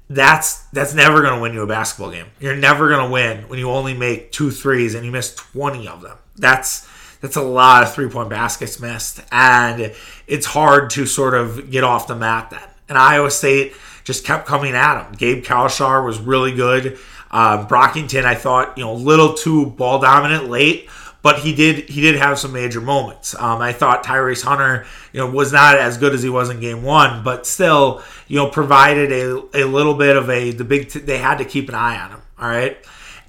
that's 0.09 0.63
that's 0.67 0.93
never 0.93 1.21
going 1.21 1.33
to 1.33 1.41
win 1.41 1.53
you 1.53 1.61
a 1.61 1.67
basketball 1.67 2.11
game. 2.11 2.27
You're 2.39 2.55
never 2.55 2.89
going 2.89 3.05
to 3.05 3.11
win 3.11 3.47
when 3.47 3.59
you 3.59 3.71
only 3.71 3.93
make 3.93 4.33
two 4.33 4.51
threes 4.51 4.93
and 4.93 5.05
you 5.05 5.11
miss 5.11 5.33
20 5.33 5.87
of 5.87 6.01
them. 6.01 6.17
That's 6.35 6.87
that's 7.21 7.37
a 7.37 7.41
lot 7.41 7.83
of 7.83 7.93
three 7.93 8.09
point 8.09 8.29
baskets 8.29 8.79
missed, 8.79 9.21
and 9.31 9.93
it's 10.27 10.45
hard 10.45 10.89
to 10.91 11.05
sort 11.05 11.33
of 11.33 11.71
get 11.71 11.83
off 11.83 12.07
the 12.07 12.15
mat 12.15 12.49
then 12.49 12.70
and 12.91 12.97
Iowa 12.97 13.31
State 13.31 13.73
just 14.03 14.25
kept 14.25 14.45
coming 14.45 14.73
at 14.73 15.01
him. 15.01 15.13
Gabe 15.13 15.45
Kalscheur 15.45 16.05
was 16.05 16.19
really 16.19 16.53
good. 16.53 16.99
Um, 17.31 17.65
Brockington, 17.65 18.25
I 18.25 18.35
thought, 18.35 18.77
you 18.77 18.83
know, 18.83 18.91
a 18.91 18.93
little 18.93 19.33
too 19.33 19.67
ball 19.67 19.99
dominant 19.99 20.49
late, 20.49 20.89
but 21.21 21.39
he 21.39 21.55
did 21.55 21.87
he 21.87 22.01
did 22.01 22.15
have 22.15 22.37
some 22.37 22.51
major 22.51 22.81
moments. 22.81 23.33
Um, 23.33 23.61
I 23.61 23.71
thought 23.71 24.03
Tyrese 24.03 24.43
Hunter, 24.43 24.85
you 25.13 25.21
know, 25.21 25.29
was 25.29 25.53
not 25.53 25.77
as 25.77 25.97
good 25.97 26.13
as 26.13 26.21
he 26.21 26.29
was 26.29 26.49
in 26.49 26.59
game 26.59 26.83
one, 26.83 27.23
but 27.23 27.47
still, 27.47 28.03
you 28.27 28.35
know, 28.35 28.49
provided 28.49 29.13
a, 29.13 29.63
a 29.63 29.65
little 29.65 29.93
bit 29.93 30.17
of 30.17 30.29
a 30.29 30.51
the 30.51 30.65
big. 30.65 30.89
T- 30.89 30.99
they 30.99 31.17
had 31.17 31.37
to 31.37 31.45
keep 31.45 31.69
an 31.69 31.75
eye 31.75 31.97
on 31.97 32.11
him. 32.11 32.21
All 32.37 32.49
right, 32.49 32.77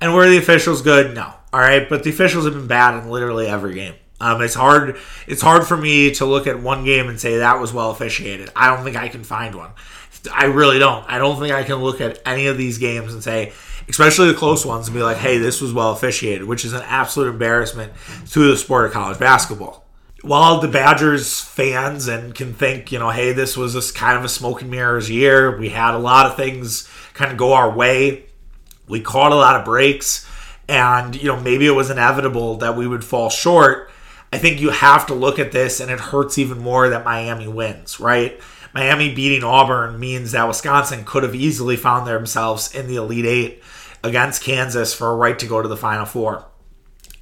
and 0.00 0.12
were 0.12 0.28
the 0.28 0.38
officials 0.38 0.83
good? 0.83 1.14
No. 1.14 1.33
All 1.52 1.61
right, 1.61 1.88
but 1.88 2.02
the 2.02 2.11
officials 2.11 2.47
have 2.47 2.54
been 2.54 2.66
bad 2.66 3.00
in 3.00 3.11
literally 3.11 3.47
every 3.47 3.75
game. 3.75 3.95
Um, 4.23 4.41
it's 4.41 4.55
hard. 4.55 4.97
It's 5.26 5.43
hard 5.43 5.67
for 5.67 5.76
me 5.76 6.12
to 6.14 6.25
look 6.25 6.47
at 6.47 6.61
one 6.61 6.85
game 6.85 7.09
and 7.09 7.21
say 7.21 7.38
that 7.38 7.61
was 7.61 7.73
well 7.73 7.91
officiated. 7.91 8.50
I 8.55 8.69
don't 8.69 8.85
think 8.85 8.97
I 8.97 9.09
can 9.09 9.25
find 9.25 9.57
one. 9.57 9.73
I 10.33 10.45
really 10.45 10.79
don't. 10.79 11.05
I 11.09 11.19
don't 11.19 11.41
think 11.41 11.52
I 11.52 11.64
can 11.64 11.79
look 11.79 12.00
at 12.00 12.21
any 12.25 12.47
of 12.47 12.57
these 12.57 12.79
games 12.79 13.12
and 13.12 13.21
say, 13.21 13.52
especially 13.88 14.29
the 14.29 14.38
close 14.38 14.64
ones, 14.64 14.87
and 14.87 14.95
be 14.95 15.02
like, 15.02 15.17
"Hey, 15.17 15.38
this 15.38 15.61
was 15.61 15.73
well 15.73 15.91
officiated," 15.91 16.47
which 16.47 16.64
is 16.64 16.73
an 16.73 16.83
absolute 16.83 17.31
embarrassment 17.31 17.93
to 18.31 18.49
the 18.49 18.57
sport 18.57 18.87
of 18.87 18.93
college 18.93 19.19
basketball. 19.19 19.85
While 20.23 20.61
the 20.61 20.69
Badgers 20.69 21.41
fans 21.41 22.07
and 22.07 22.33
can 22.33 22.55
think, 22.55 22.93
you 22.93 23.00
know, 23.00 23.11
hey, 23.11 23.33
this 23.33 23.57
was 23.57 23.75
this 23.75 23.91
kind 23.91 24.17
of 24.17 24.25
a 24.25 24.29
smoke 24.29 24.62
and 24.62 24.71
mirrors 24.71 25.11
year. 25.11 25.59
We 25.59 25.71
had 25.71 25.95
a 25.95 25.99
lot 25.99 26.26
of 26.26 26.37
things 26.37 26.88
kind 27.12 27.33
of 27.33 27.37
go 27.37 27.55
our 27.55 27.69
way. 27.69 28.26
We 28.87 29.00
caught 29.00 29.33
a 29.33 29.37
lot 29.37 29.57
of 29.57 29.64
breaks, 29.64 30.25
and 30.69 31.21
you 31.21 31.26
know, 31.26 31.41
maybe 31.41 31.67
it 31.67 31.73
was 31.73 31.91
inevitable 31.91 32.59
that 32.59 32.76
we 32.76 32.87
would 32.87 33.05
fall 33.05 33.29
short 33.29 33.91
I 34.33 34.39
think 34.39 34.61
you 34.61 34.71
have 34.71 35.07
to 35.07 35.15
look 35.15 35.39
at 35.39 35.53
this, 35.53 35.79
and 35.81 35.91
it 35.91 36.01
hurts 36.01 36.39
even 36.39 36.59
more 36.59 36.89
that 36.89 37.05
Miami 37.05 37.49
wins, 37.49 38.01
right? 38.01 38.41
Miami 38.75 39.15
beating 39.15 39.45
Auburn 39.45 40.01
means 40.01 40.33
that 40.33 40.49
Wisconsin 40.49 41.05
could 41.05 41.23
have 41.23 41.35
easily 41.35 41.77
found 41.77 42.07
themselves 42.07 42.75
in 42.75 42.87
the 42.87 42.97
Elite 42.97 43.27
Eight 43.27 43.62
against 44.03 44.43
Kansas 44.43 44.95
for 44.95 45.11
a 45.11 45.17
right 45.17 45.39
to 45.39 45.47
go 45.47 45.61
to 45.61 45.69
the 45.69 45.77
Final 45.77 46.07
Four. 46.07 46.47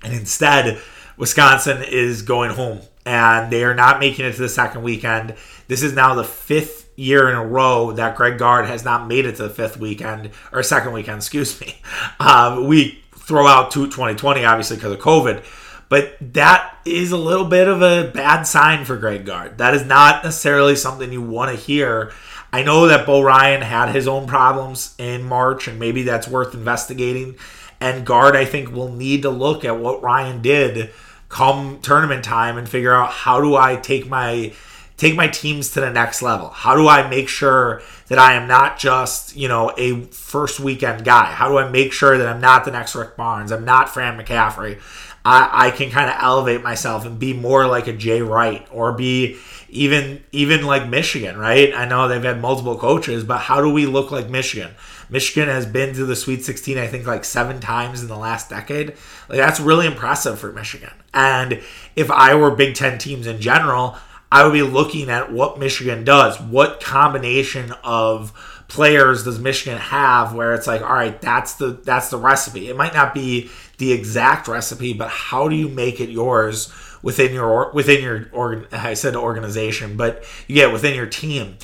And 0.02 0.14
instead, 0.14 0.80
Wisconsin 1.16 1.82
is 1.82 2.22
going 2.22 2.52
home 2.52 2.80
and 3.04 3.52
they 3.52 3.64
are 3.64 3.74
not 3.74 3.98
making 3.98 4.24
it 4.24 4.32
to 4.32 4.42
the 4.42 4.48
second 4.48 4.82
weekend. 4.82 5.34
This 5.68 5.82
is 5.82 5.94
now 5.94 6.14
the 6.14 6.24
fifth 6.24 6.90
year 6.96 7.28
in 7.28 7.34
a 7.34 7.44
row 7.44 7.92
that 7.92 8.16
Greg 8.16 8.38
Gard 8.38 8.66
has 8.66 8.84
not 8.84 9.08
made 9.08 9.26
it 9.26 9.36
to 9.36 9.44
the 9.44 9.50
fifth 9.50 9.78
weekend 9.78 10.30
or 10.52 10.62
second 10.62 10.92
weekend, 10.92 11.16
excuse 11.18 11.60
me. 11.60 11.80
Um, 12.18 12.66
we 12.66 13.02
throw 13.16 13.46
out 13.46 13.70
2020 13.70 14.44
obviously 14.44 14.76
because 14.76 14.92
of 14.92 15.00
COVID, 15.00 15.44
but 15.90 16.16
that 16.20 16.78
is 16.86 17.10
a 17.10 17.16
little 17.18 17.44
bit 17.44 17.68
of 17.68 17.82
a 17.82 18.10
bad 18.14 18.44
sign 18.44 18.86
for 18.86 18.96
Greg 18.96 19.26
Gard. 19.26 19.58
That 19.58 19.74
is 19.74 19.84
not 19.84 20.24
necessarily 20.24 20.76
something 20.76 21.12
you 21.12 21.20
want 21.20 21.50
to 21.50 21.62
hear. 21.62 22.12
I 22.52 22.62
know 22.62 22.86
that 22.86 23.06
Bo 23.06 23.20
Ryan 23.20 23.60
had 23.60 23.90
his 23.90 24.08
own 24.08 24.26
problems 24.26 24.94
in 24.98 25.24
March, 25.24 25.66
and 25.66 25.78
maybe 25.78 26.04
that's 26.04 26.28
worth 26.28 26.54
investigating. 26.54 27.34
And 27.80 28.06
Gard, 28.06 28.36
I 28.36 28.44
think, 28.44 28.72
will 28.72 28.92
need 28.92 29.22
to 29.22 29.30
look 29.30 29.64
at 29.64 29.78
what 29.78 30.00
Ryan 30.00 30.40
did 30.40 30.90
come 31.28 31.80
tournament 31.82 32.24
time 32.24 32.56
and 32.56 32.68
figure 32.68 32.94
out 32.94 33.10
how 33.10 33.40
do 33.40 33.56
I 33.56 33.76
take 33.76 34.08
my 34.08 34.52
take 34.96 35.16
my 35.16 35.26
teams 35.28 35.70
to 35.70 35.80
the 35.80 35.90
next 35.90 36.20
level? 36.20 36.50
How 36.50 36.76
do 36.76 36.86
I 36.86 37.08
make 37.08 37.26
sure 37.26 37.80
that 38.08 38.18
I 38.18 38.34
am 38.34 38.46
not 38.46 38.78
just, 38.78 39.34
you 39.34 39.48
know, 39.48 39.72
a 39.78 40.02
first 40.02 40.60
weekend 40.60 41.06
guy? 41.06 41.24
How 41.32 41.48
do 41.48 41.56
I 41.56 41.70
make 41.70 41.94
sure 41.94 42.18
that 42.18 42.28
I'm 42.28 42.40
not 42.40 42.66
the 42.66 42.70
next 42.70 42.94
Rick 42.94 43.16
Barnes? 43.16 43.50
I'm 43.50 43.64
not 43.64 43.88
Fran 43.88 44.22
McCaffery. 44.22 44.78
I, 45.24 45.66
I 45.66 45.70
can 45.70 45.90
kind 45.90 46.08
of 46.08 46.16
elevate 46.18 46.62
myself 46.62 47.04
and 47.04 47.18
be 47.18 47.32
more 47.32 47.66
like 47.66 47.86
a 47.86 47.92
Jay 47.92 48.22
Wright 48.22 48.66
or 48.70 48.92
be 48.92 49.36
even 49.68 50.24
even 50.32 50.64
like 50.64 50.88
Michigan, 50.88 51.36
right? 51.36 51.74
I 51.74 51.84
know 51.84 52.08
they've 52.08 52.22
had 52.22 52.40
multiple 52.40 52.78
coaches, 52.78 53.24
but 53.24 53.38
how 53.38 53.60
do 53.60 53.70
we 53.70 53.86
look 53.86 54.10
like 54.10 54.30
Michigan? 54.30 54.72
Michigan 55.10 55.48
has 55.48 55.66
been 55.66 55.94
to 55.94 56.06
the 56.06 56.16
Sweet 56.16 56.44
16, 56.44 56.78
I 56.78 56.86
think, 56.86 57.06
like 57.06 57.24
seven 57.24 57.60
times 57.60 58.00
in 58.00 58.08
the 58.08 58.16
last 58.16 58.48
decade. 58.48 58.94
Like 59.28 59.38
that's 59.38 59.60
really 59.60 59.86
impressive 59.86 60.38
for 60.38 60.52
Michigan. 60.52 60.92
And 61.12 61.60
if 61.96 62.10
I 62.10 62.34
were 62.34 62.50
Big 62.52 62.74
Ten 62.74 62.98
teams 62.98 63.26
in 63.26 63.40
general, 63.40 63.96
I 64.32 64.44
would 64.44 64.52
be 64.52 64.62
looking 64.62 65.10
at 65.10 65.32
what 65.32 65.58
Michigan 65.58 66.04
does, 66.04 66.40
what 66.40 66.80
combination 66.80 67.72
of 67.82 68.32
players 68.68 69.24
does 69.24 69.40
Michigan 69.40 69.78
have 69.78 70.32
where 70.32 70.54
it's 70.54 70.68
like, 70.68 70.80
all 70.80 70.94
right, 70.94 71.20
that's 71.20 71.54
the 71.54 71.72
that's 71.84 72.08
the 72.08 72.16
recipe. 72.16 72.70
It 72.70 72.76
might 72.76 72.94
not 72.94 73.12
be 73.12 73.50
the 73.80 73.92
exact 73.92 74.46
recipe, 74.46 74.92
but 74.92 75.08
how 75.08 75.48
do 75.48 75.56
you 75.56 75.68
make 75.68 76.00
it 76.00 76.10
yours 76.10 76.72
within 77.02 77.32
your 77.32 77.72
within 77.72 78.02
your? 78.02 78.66
I 78.70 78.94
said 78.94 79.16
organization, 79.16 79.96
but 79.96 80.24
yeah, 80.46 80.66
within 80.66 80.94
your 80.94 81.06
team. 81.06 81.56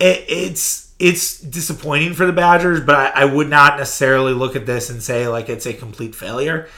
It, 0.00 0.24
it's 0.28 0.92
it's 0.98 1.40
disappointing 1.40 2.14
for 2.14 2.24
the 2.24 2.32
Badgers, 2.32 2.80
but 2.80 2.94
I, 2.94 3.22
I 3.22 3.24
would 3.26 3.50
not 3.50 3.76
necessarily 3.76 4.32
look 4.32 4.56
at 4.56 4.66
this 4.66 4.88
and 4.88 5.02
say 5.02 5.28
like 5.28 5.48
it's 5.48 5.66
a 5.66 5.74
complete 5.74 6.14
failure. 6.14 6.68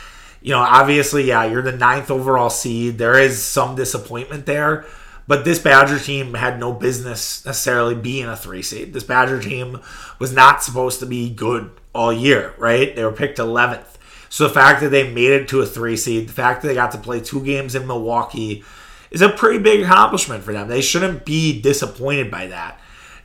You 0.40 0.52
know, 0.52 0.60
obviously, 0.60 1.24
yeah, 1.24 1.44
you're 1.44 1.62
the 1.62 1.72
ninth 1.72 2.10
overall 2.10 2.50
seed. 2.50 2.98
There 2.98 3.18
is 3.18 3.42
some 3.42 3.74
disappointment 3.74 4.46
there, 4.46 4.86
but 5.26 5.44
this 5.44 5.58
Badger 5.58 5.98
team 5.98 6.34
had 6.34 6.58
no 6.58 6.72
business 6.72 7.44
necessarily 7.44 7.94
being 7.94 8.26
a 8.26 8.36
three 8.36 8.62
seed. 8.62 8.92
This 8.94 9.04
Badger 9.04 9.42
team 9.42 9.80
was 10.18 10.32
not 10.32 10.62
supposed 10.62 11.00
to 11.00 11.06
be 11.06 11.28
good 11.28 11.70
all 11.94 12.12
year, 12.12 12.54
right? 12.58 12.94
They 12.94 13.04
were 13.04 13.12
picked 13.12 13.38
11th. 13.38 13.95
So 14.28 14.46
the 14.46 14.54
fact 14.54 14.80
that 14.80 14.90
they 14.90 15.10
made 15.12 15.32
it 15.32 15.48
to 15.48 15.60
a 15.60 15.66
three 15.66 15.96
seed, 15.96 16.28
the 16.28 16.32
fact 16.32 16.62
that 16.62 16.68
they 16.68 16.74
got 16.74 16.92
to 16.92 16.98
play 16.98 17.20
two 17.20 17.42
games 17.44 17.74
in 17.74 17.86
Milwaukee 17.86 18.64
is 19.10 19.22
a 19.22 19.28
pretty 19.28 19.58
big 19.58 19.82
accomplishment 19.82 20.44
for 20.44 20.52
them. 20.52 20.68
They 20.68 20.82
shouldn't 20.82 21.24
be 21.24 21.60
disappointed 21.60 22.30
by 22.30 22.48
that. 22.48 22.80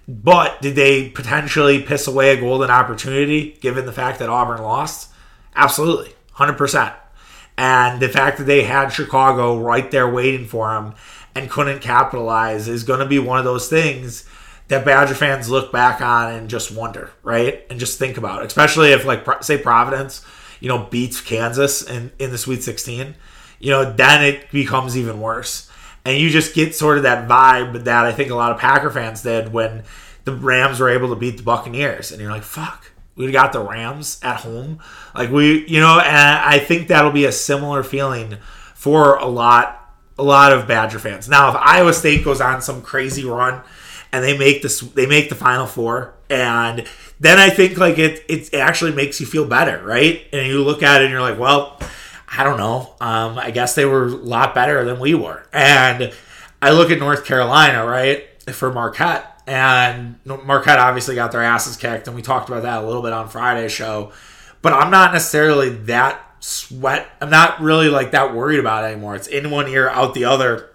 But 0.08 0.62
did 0.62 0.76
they 0.76 1.10
potentially 1.10 1.82
piss 1.82 2.08
away 2.08 2.32
a 2.32 2.40
golden 2.40 2.70
opportunity 2.70 3.58
given 3.62 3.86
the 3.86 3.94
fact 3.94 4.20
that 4.20 4.30
Auburn 4.30 4.62
lost? 4.62 5.12
Absolutely, 5.56 6.14
100%. 6.36 6.94
And 7.58 8.02
the 8.02 8.10
fact 8.10 8.38
that 8.38 8.46
they 8.46 8.64
had 8.64 8.90
Chicago 8.90 9.60
right 9.60 9.90
there 9.92 10.10
waiting 10.10 10.48
for 10.48 10.74
them 10.74 10.96
and 11.36 11.50
couldn't 11.50 11.80
capitalize 11.80 12.68
is 12.68 12.84
going 12.84 13.00
to 13.00 13.06
be 13.06 13.20
one 13.20 13.40
of 13.40 13.46
those 13.46 13.70
things 13.70 14.28
that 14.68 14.86
Badger 14.86 15.14
fans 15.14 15.50
look 15.50 15.72
back 15.72 16.02
on 16.02 16.34
and 16.34 16.50
just 16.50 16.72
wonder, 16.72 17.12
right? 17.24 17.66
And 17.70 17.80
just 17.80 18.00
think 18.00 18.18
about, 18.18 18.46
especially 18.46 18.92
if, 18.92 19.06
like, 19.06 19.44
say 19.44 19.58
Providence 19.58 20.26
you 20.62 20.70
know, 20.70 20.88
beats 20.90 21.20
Kansas 21.20 21.82
in, 21.82 22.12
in 22.20 22.32
the 22.32 22.38
Sweet 22.38 22.64
16, 22.64 23.16
you 23.60 23.70
know, 23.72 23.92
then 23.92 24.24
it 24.24 24.50
becomes 24.52 24.96
even 24.96 25.20
worse. 25.20 25.70
And 26.06 26.18
you 26.18 26.30
just 26.30 26.56
get 26.56 26.74
sort 26.74 26.98
of 26.98 27.04
that 27.04 27.28
vibe 27.28 27.84
that 27.84 28.06
I 28.06 28.14
think 28.14 28.32
a 28.32 28.36
lot 28.36 28.52
of 28.52 28.60
Packer 28.60 28.90
fans 28.90 29.22
did 29.22 29.52
when 29.52 29.84
the 30.24 30.34
Rams 30.34 30.80
were 30.80 30.90
able 30.90 31.10
to 31.10 31.16
beat 31.16 31.38
the 31.38 31.44
Buccaneers. 31.44 32.12
And 32.12 32.22
you're 32.22 32.32
like, 32.32 32.44
fuck, 32.44 32.92
we 33.16 33.32
got 33.32 33.54
the 33.54 33.60
Rams 33.60 34.20
at 34.24 34.38
home. 34.38 34.80
Like 35.14 35.30
we, 35.30 35.68
you 35.68 35.80
know, 35.80 36.00
and 36.00 36.40
I 36.40 36.60
think 36.60 36.88
that'll 36.88 37.12
be 37.12 37.26
a 37.26 37.32
similar 37.32 37.84
feeling 37.84 38.38
for 38.74 39.16
a 39.18 39.28
lot, 39.28 39.94
a 40.18 40.24
lot 40.24 40.54
of 40.54 40.68
Badger 40.68 41.00
fans. 41.00 41.30
Now, 41.30 41.50
if 41.50 41.56
Iowa 41.56 41.94
State 41.94 42.24
goes 42.24 42.42
on 42.42 42.62
some 42.62 42.82
crazy 42.82 43.24
run 43.24 43.62
and 44.12 44.24
they 44.24 44.38
make 44.38 44.62
this, 44.62 44.80
they 44.80 45.06
make 45.06 45.30
the 45.30 45.36
Final 45.36 45.68
Four, 45.68 46.16
and 46.32 46.88
then 47.20 47.38
I 47.38 47.50
think 47.50 47.78
like 47.78 48.00
it 48.00 48.26
it 48.28 48.54
actually 48.54 48.94
makes 48.94 49.20
you 49.20 49.28
feel 49.28 49.46
better, 49.46 49.84
right? 49.84 50.26
And 50.34 50.48
you 50.48 50.64
look 50.64 50.82
at 50.82 51.02
it 51.02 51.06
and 51.06 51.12
you're 51.12 51.22
like, 51.22 51.38
well, 51.38 51.78
I 52.28 52.44
don't 52.44 52.58
know. 52.58 52.96
Um, 53.02 53.38
I 53.38 53.52
guess 53.52 53.76
they 53.76 53.86
were 53.86 54.06
a 54.06 54.16
lot 54.16 54.56
better 54.56 54.84
than 54.86 55.00
we 55.00 55.14
were. 55.14 55.46
And 55.52 56.14
I 56.62 56.72
look 56.72 56.90
at 56.90 57.00
North 57.00 57.26
Carolina, 57.26 57.86
right, 57.86 58.26
for 58.52 58.72
Marquette, 58.72 59.42
and 59.46 60.16
Marquette 60.26 60.80
obviously 60.80 61.16
got 61.16 61.32
their 61.32 61.44
asses 61.44 61.76
kicked, 61.76 62.08
and 62.08 62.16
we 62.16 62.22
talked 62.22 62.48
about 62.50 62.64
that 62.64 62.84
a 62.84 62.88
little 62.88 63.02
bit 63.02 63.14
on 63.14 63.28
Friday's 63.28 63.72
show. 63.72 64.14
But 64.62 64.74
I'm 64.74 64.92
not 64.92 65.12
necessarily 65.12 65.70
that 65.70 66.24
sweat. 66.40 67.10
I'm 67.20 67.30
not 67.30 67.62
really 67.62 67.90
like 67.90 68.12
that 68.12 68.34
worried 68.34 68.60
about 68.60 68.84
it 68.84 68.94
anymore. 68.94 69.16
It's 69.16 69.28
in 69.28 69.52
one 69.52 69.68
ear, 69.68 69.90
out 69.90 70.14
the 70.14 70.26
other 70.26 70.71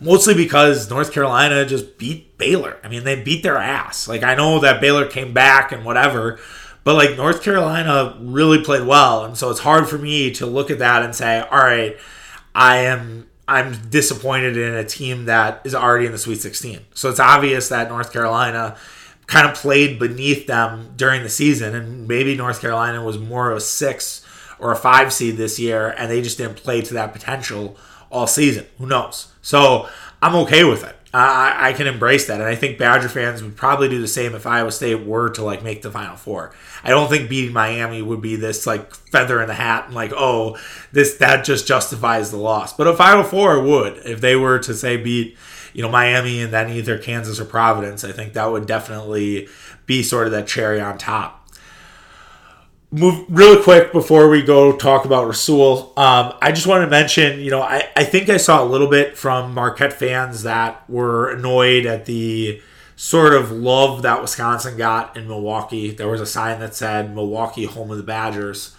mostly 0.00 0.34
because 0.34 0.90
North 0.90 1.12
Carolina 1.12 1.64
just 1.66 1.98
beat 1.98 2.36
Baylor. 2.38 2.78
I 2.84 2.88
mean, 2.88 3.04
they 3.04 3.20
beat 3.22 3.42
their 3.42 3.58
ass. 3.58 4.08
Like 4.08 4.22
I 4.22 4.34
know 4.34 4.60
that 4.60 4.80
Baylor 4.80 5.06
came 5.06 5.32
back 5.32 5.72
and 5.72 5.84
whatever, 5.84 6.38
but 6.84 6.94
like 6.94 7.16
North 7.16 7.42
Carolina 7.42 8.16
really 8.20 8.62
played 8.62 8.86
well, 8.86 9.24
and 9.24 9.36
so 9.36 9.50
it's 9.50 9.60
hard 9.60 9.88
for 9.88 9.98
me 9.98 10.30
to 10.32 10.46
look 10.46 10.70
at 10.70 10.78
that 10.78 11.02
and 11.02 11.14
say, 11.14 11.40
all 11.40 11.58
right, 11.58 11.96
I 12.54 12.78
am 12.78 13.28
I'm 13.46 13.88
disappointed 13.88 14.56
in 14.56 14.74
a 14.74 14.84
team 14.84 15.24
that 15.24 15.62
is 15.64 15.74
already 15.74 16.04
in 16.06 16.12
the 16.12 16.18
Sweet 16.18 16.40
16. 16.40 16.80
So 16.92 17.08
it's 17.08 17.18
obvious 17.18 17.70
that 17.70 17.88
North 17.88 18.12
Carolina 18.12 18.76
kind 19.26 19.48
of 19.48 19.54
played 19.54 19.98
beneath 19.98 20.46
them 20.46 20.92
during 20.96 21.22
the 21.22 21.28
season, 21.28 21.74
and 21.74 22.06
maybe 22.06 22.36
North 22.36 22.60
Carolina 22.60 23.02
was 23.02 23.18
more 23.18 23.50
of 23.50 23.56
a 23.56 23.60
six 23.60 24.24
or 24.58 24.72
a 24.72 24.76
five 24.76 25.12
seed 25.12 25.36
this 25.36 25.58
year, 25.58 25.94
and 25.96 26.10
they 26.10 26.20
just 26.20 26.38
didn't 26.38 26.56
play 26.56 26.82
to 26.82 26.94
that 26.94 27.12
potential 27.12 27.76
all 28.10 28.26
season. 28.26 28.66
Who 28.78 28.86
knows? 28.86 29.32
So 29.42 29.88
I'm 30.22 30.34
okay 30.36 30.64
with 30.64 30.84
it. 30.84 30.94
I, 31.14 31.70
I 31.70 31.72
can 31.72 31.86
embrace 31.86 32.26
that, 32.26 32.40
and 32.40 32.48
I 32.48 32.54
think 32.54 32.76
Badger 32.76 33.08
fans 33.08 33.42
would 33.42 33.56
probably 33.56 33.88
do 33.88 33.98
the 33.98 34.06
same 34.06 34.34
if 34.34 34.46
Iowa 34.46 34.70
State 34.70 35.06
were 35.06 35.30
to 35.30 35.42
like 35.42 35.62
make 35.62 35.80
the 35.80 35.90
Final 35.90 36.16
Four. 36.16 36.52
I 36.84 36.90
don't 36.90 37.08
think 37.08 37.30
beating 37.30 37.54
Miami 37.54 38.02
would 38.02 38.20
be 38.20 38.36
this 38.36 38.66
like 38.66 38.94
feather 38.94 39.40
in 39.40 39.48
the 39.48 39.54
hat 39.54 39.86
and 39.86 39.94
like 39.94 40.12
oh 40.14 40.58
this 40.92 41.16
that 41.16 41.46
just 41.46 41.66
justifies 41.66 42.30
the 42.30 42.36
loss. 42.36 42.74
But 42.74 42.88
a 42.88 42.94
Final 42.94 43.24
Four 43.24 43.62
would 43.62 43.98
if 44.04 44.20
they 44.20 44.36
were 44.36 44.58
to 44.58 44.74
say 44.74 44.98
beat 44.98 45.38
you 45.72 45.82
know 45.82 45.88
Miami 45.88 46.42
and 46.42 46.52
then 46.52 46.70
either 46.70 46.98
Kansas 46.98 47.40
or 47.40 47.46
Providence. 47.46 48.04
I 48.04 48.12
think 48.12 48.34
that 48.34 48.46
would 48.46 48.66
definitely 48.66 49.48
be 49.86 50.02
sort 50.02 50.26
of 50.26 50.32
that 50.32 50.46
cherry 50.46 50.80
on 50.80 50.98
top. 50.98 51.37
Move 52.90 53.26
really 53.28 53.62
quick 53.62 53.92
before 53.92 54.28
we 54.28 54.42
go 54.42 54.76
talk 54.76 55.04
about 55.04 55.26
Rasul. 55.26 55.92
Um, 55.96 56.32
I 56.40 56.52
just 56.52 56.66
want 56.66 56.84
to 56.84 56.90
mention, 56.90 57.40
you 57.40 57.50
know, 57.50 57.60
I, 57.60 57.88
I 57.94 58.04
think 58.04 58.28
I 58.28 58.38
saw 58.38 58.62
a 58.62 58.66
little 58.66 58.88
bit 58.88 59.16
from 59.16 59.52
Marquette 59.52 59.92
fans 59.92 60.44
that 60.44 60.88
were 60.88 61.30
annoyed 61.30 61.84
at 61.84 62.06
the 62.06 62.62
sort 62.96 63.34
of 63.34 63.52
love 63.52 64.02
that 64.02 64.20
Wisconsin 64.22 64.76
got 64.76 65.16
in 65.16 65.28
Milwaukee. 65.28 65.90
There 65.90 66.08
was 66.08 66.20
a 66.20 66.26
sign 66.26 66.60
that 66.60 66.74
said 66.74 67.14
Milwaukee, 67.14 67.64
home 67.64 67.90
of 67.90 67.96
the 67.98 68.02
Badgers, 68.02 68.74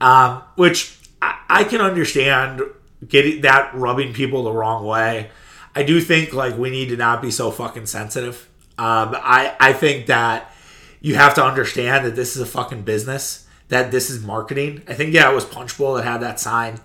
um, 0.00 0.42
which 0.56 0.98
I, 1.22 1.38
I 1.48 1.64
can 1.64 1.80
understand 1.80 2.62
getting 3.06 3.42
that 3.42 3.74
rubbing 3.74 4.12
people 4.12 4.42
the 4.42 4.52
wrong 4.52 4.84
way. 4.84 5.30
I 5.74 5.84
do 5.84 6.00
think 6.00 6.34
like 6.34 6.58
we 6.58 6.70
need 6.70 6.88
to 6.88 6.96
not 6.96 7.22
be 7.22 7.30
so 7.30 7.50
fucking 7.50 7.86
sensitive. 7.86 8.48
Um, 8.76 9.14
I 9.14 9.54
I 9.58 9.72
think 9.72 10.06
that 10.06 10.52
you 11.00 11.14
have 11.14 11.34
to 11.34 11.44
understand 11.44 12.04
that 12.04 12.16
this 12.16 12.36
is 12.36 12.42
a 12.42 12.46
fucking 12.46 12.82
business. 12.82 13.46
That 13.72 13.90
this 13.90 14.10
is 14.10 14.22
marketing. 14.22 14.82
I 14.86 14.92
think 14.92 15.14
yeah, 15.14 15.30
it 15.30 15.34
was 15.34 15.46
Punchbowl 15.46 15.94
that 15.94 16.04
had 16.04 16.18
that 16.18 16.38
sign. 16.38 16.78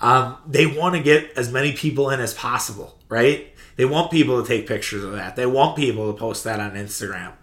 Um, 0.00 0.36
they 0.44 0.66
want 0.66 0.96
to 0.96 1.00
get 1.00 1.30
as 1.36 1.52
many 1.52 1.74
people 1.74 2.10
in 2.10 2.18
as 2.18 2.34
possible, 2.34 2.98
right? 3.08 3.54
They 3.76 3.84
want 3.84 4.10
people 4.10 4.42
to 4.42 4.48
take 4.48 4.66
pictures 4.66 5.04
of 5.04 5.12
that. 5.12 5.36
They 5.36 5.46
want 5.46 5.76
people 5.76 6.12
to 6.12 6.18
post 6.18 6.42
that 6.42 6.58
on 6.58 6.72
Instagram. 6.72 7.34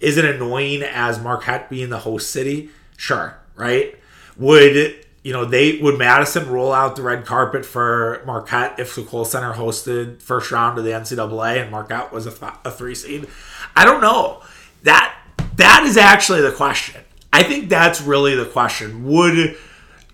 Is 0.00 0.16
it 0.16 0.24
annoying 0.24 0.82
as 0.82 1.20
Marquette 1.20 1.70
being 1.70 1.90
the 1.90 2.00
host 2.00 2.30
city? 2.30 2.70
Sure, 2.96 3.38
right? 3.54 3.96
Would 4.36 4.96
you 5.22 5.32
know, 5.32 5.44
they 5.44 5.78
would 5.78 5.96
Madison 5.96 6.48
roll 6.48 6.72
out 6.72 6.96
the 6.96 7.02
red 7.02 7.24
carpet 7.24 7.64
for 7.64 8.20
Marquette 8.26 8.80
if 8.80 8.96
the 8.96 9.04
Kohl 9.04 9.24
Center 9.24 9.52
hosted 9.52 10.20
first 10.22 10.50
round 10.50 10.76
of 10.76 10.84
the 10.84 10.90
NCAA 10.90 11.62
and 11.62 11.70
Marquette 11.70 12.10
was 12.10 12.26
a, 12.26 12.32
th- 12.32 12.52
a 12.64 12.72
three 12.72 12.96
seed. 12.96 13.28
I 13.76 13.84
don't 13.84 14.00
know. 14.00 14.42
That 14.82 15.16
that 15.54 15.84
is 15.84 15.96
actually 15.96 16.40
the 16.40 16.50
question. 16.50 17.02
I 17.32 17.42
think 17.42 17.68
that's 17.68 18.00
really 18.00 18.34
the 18.34 18.46
question. 18.46 19.04
Would 19.04 19.56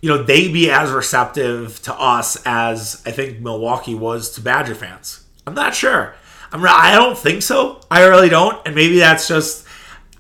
you 0.00 0.11
know 0.11 0.23
they 0.23 0.49
be 0.52 0.70
as 0.70 0.90
receptive 0.90 1.82
to 1.82 1.94
us 1.94 2.40
as 2.44 3.02
I 3.06 3.11
think 3.11 3.40
Milwaukee 3.40 3.94
was 3.94 4.30
to 4.32 4.40
Badger 4.40 4.75
fans? 4.75 5.25
I'm 5.46 5.54
not 5.54 5.75
sure. 5.75 6.14
I'm 6.52 6.64
I 6.64 6.94
don't 6.94 7.18
think 7.18 7.42
so. 7.42 7.80
I 7.90 8.04
really 8.04 8.28
don't. 8.28 8.64
And 8.66 8.75
maybe 8.75 8.99
that's 8.99 9.28
just 9.28 9.66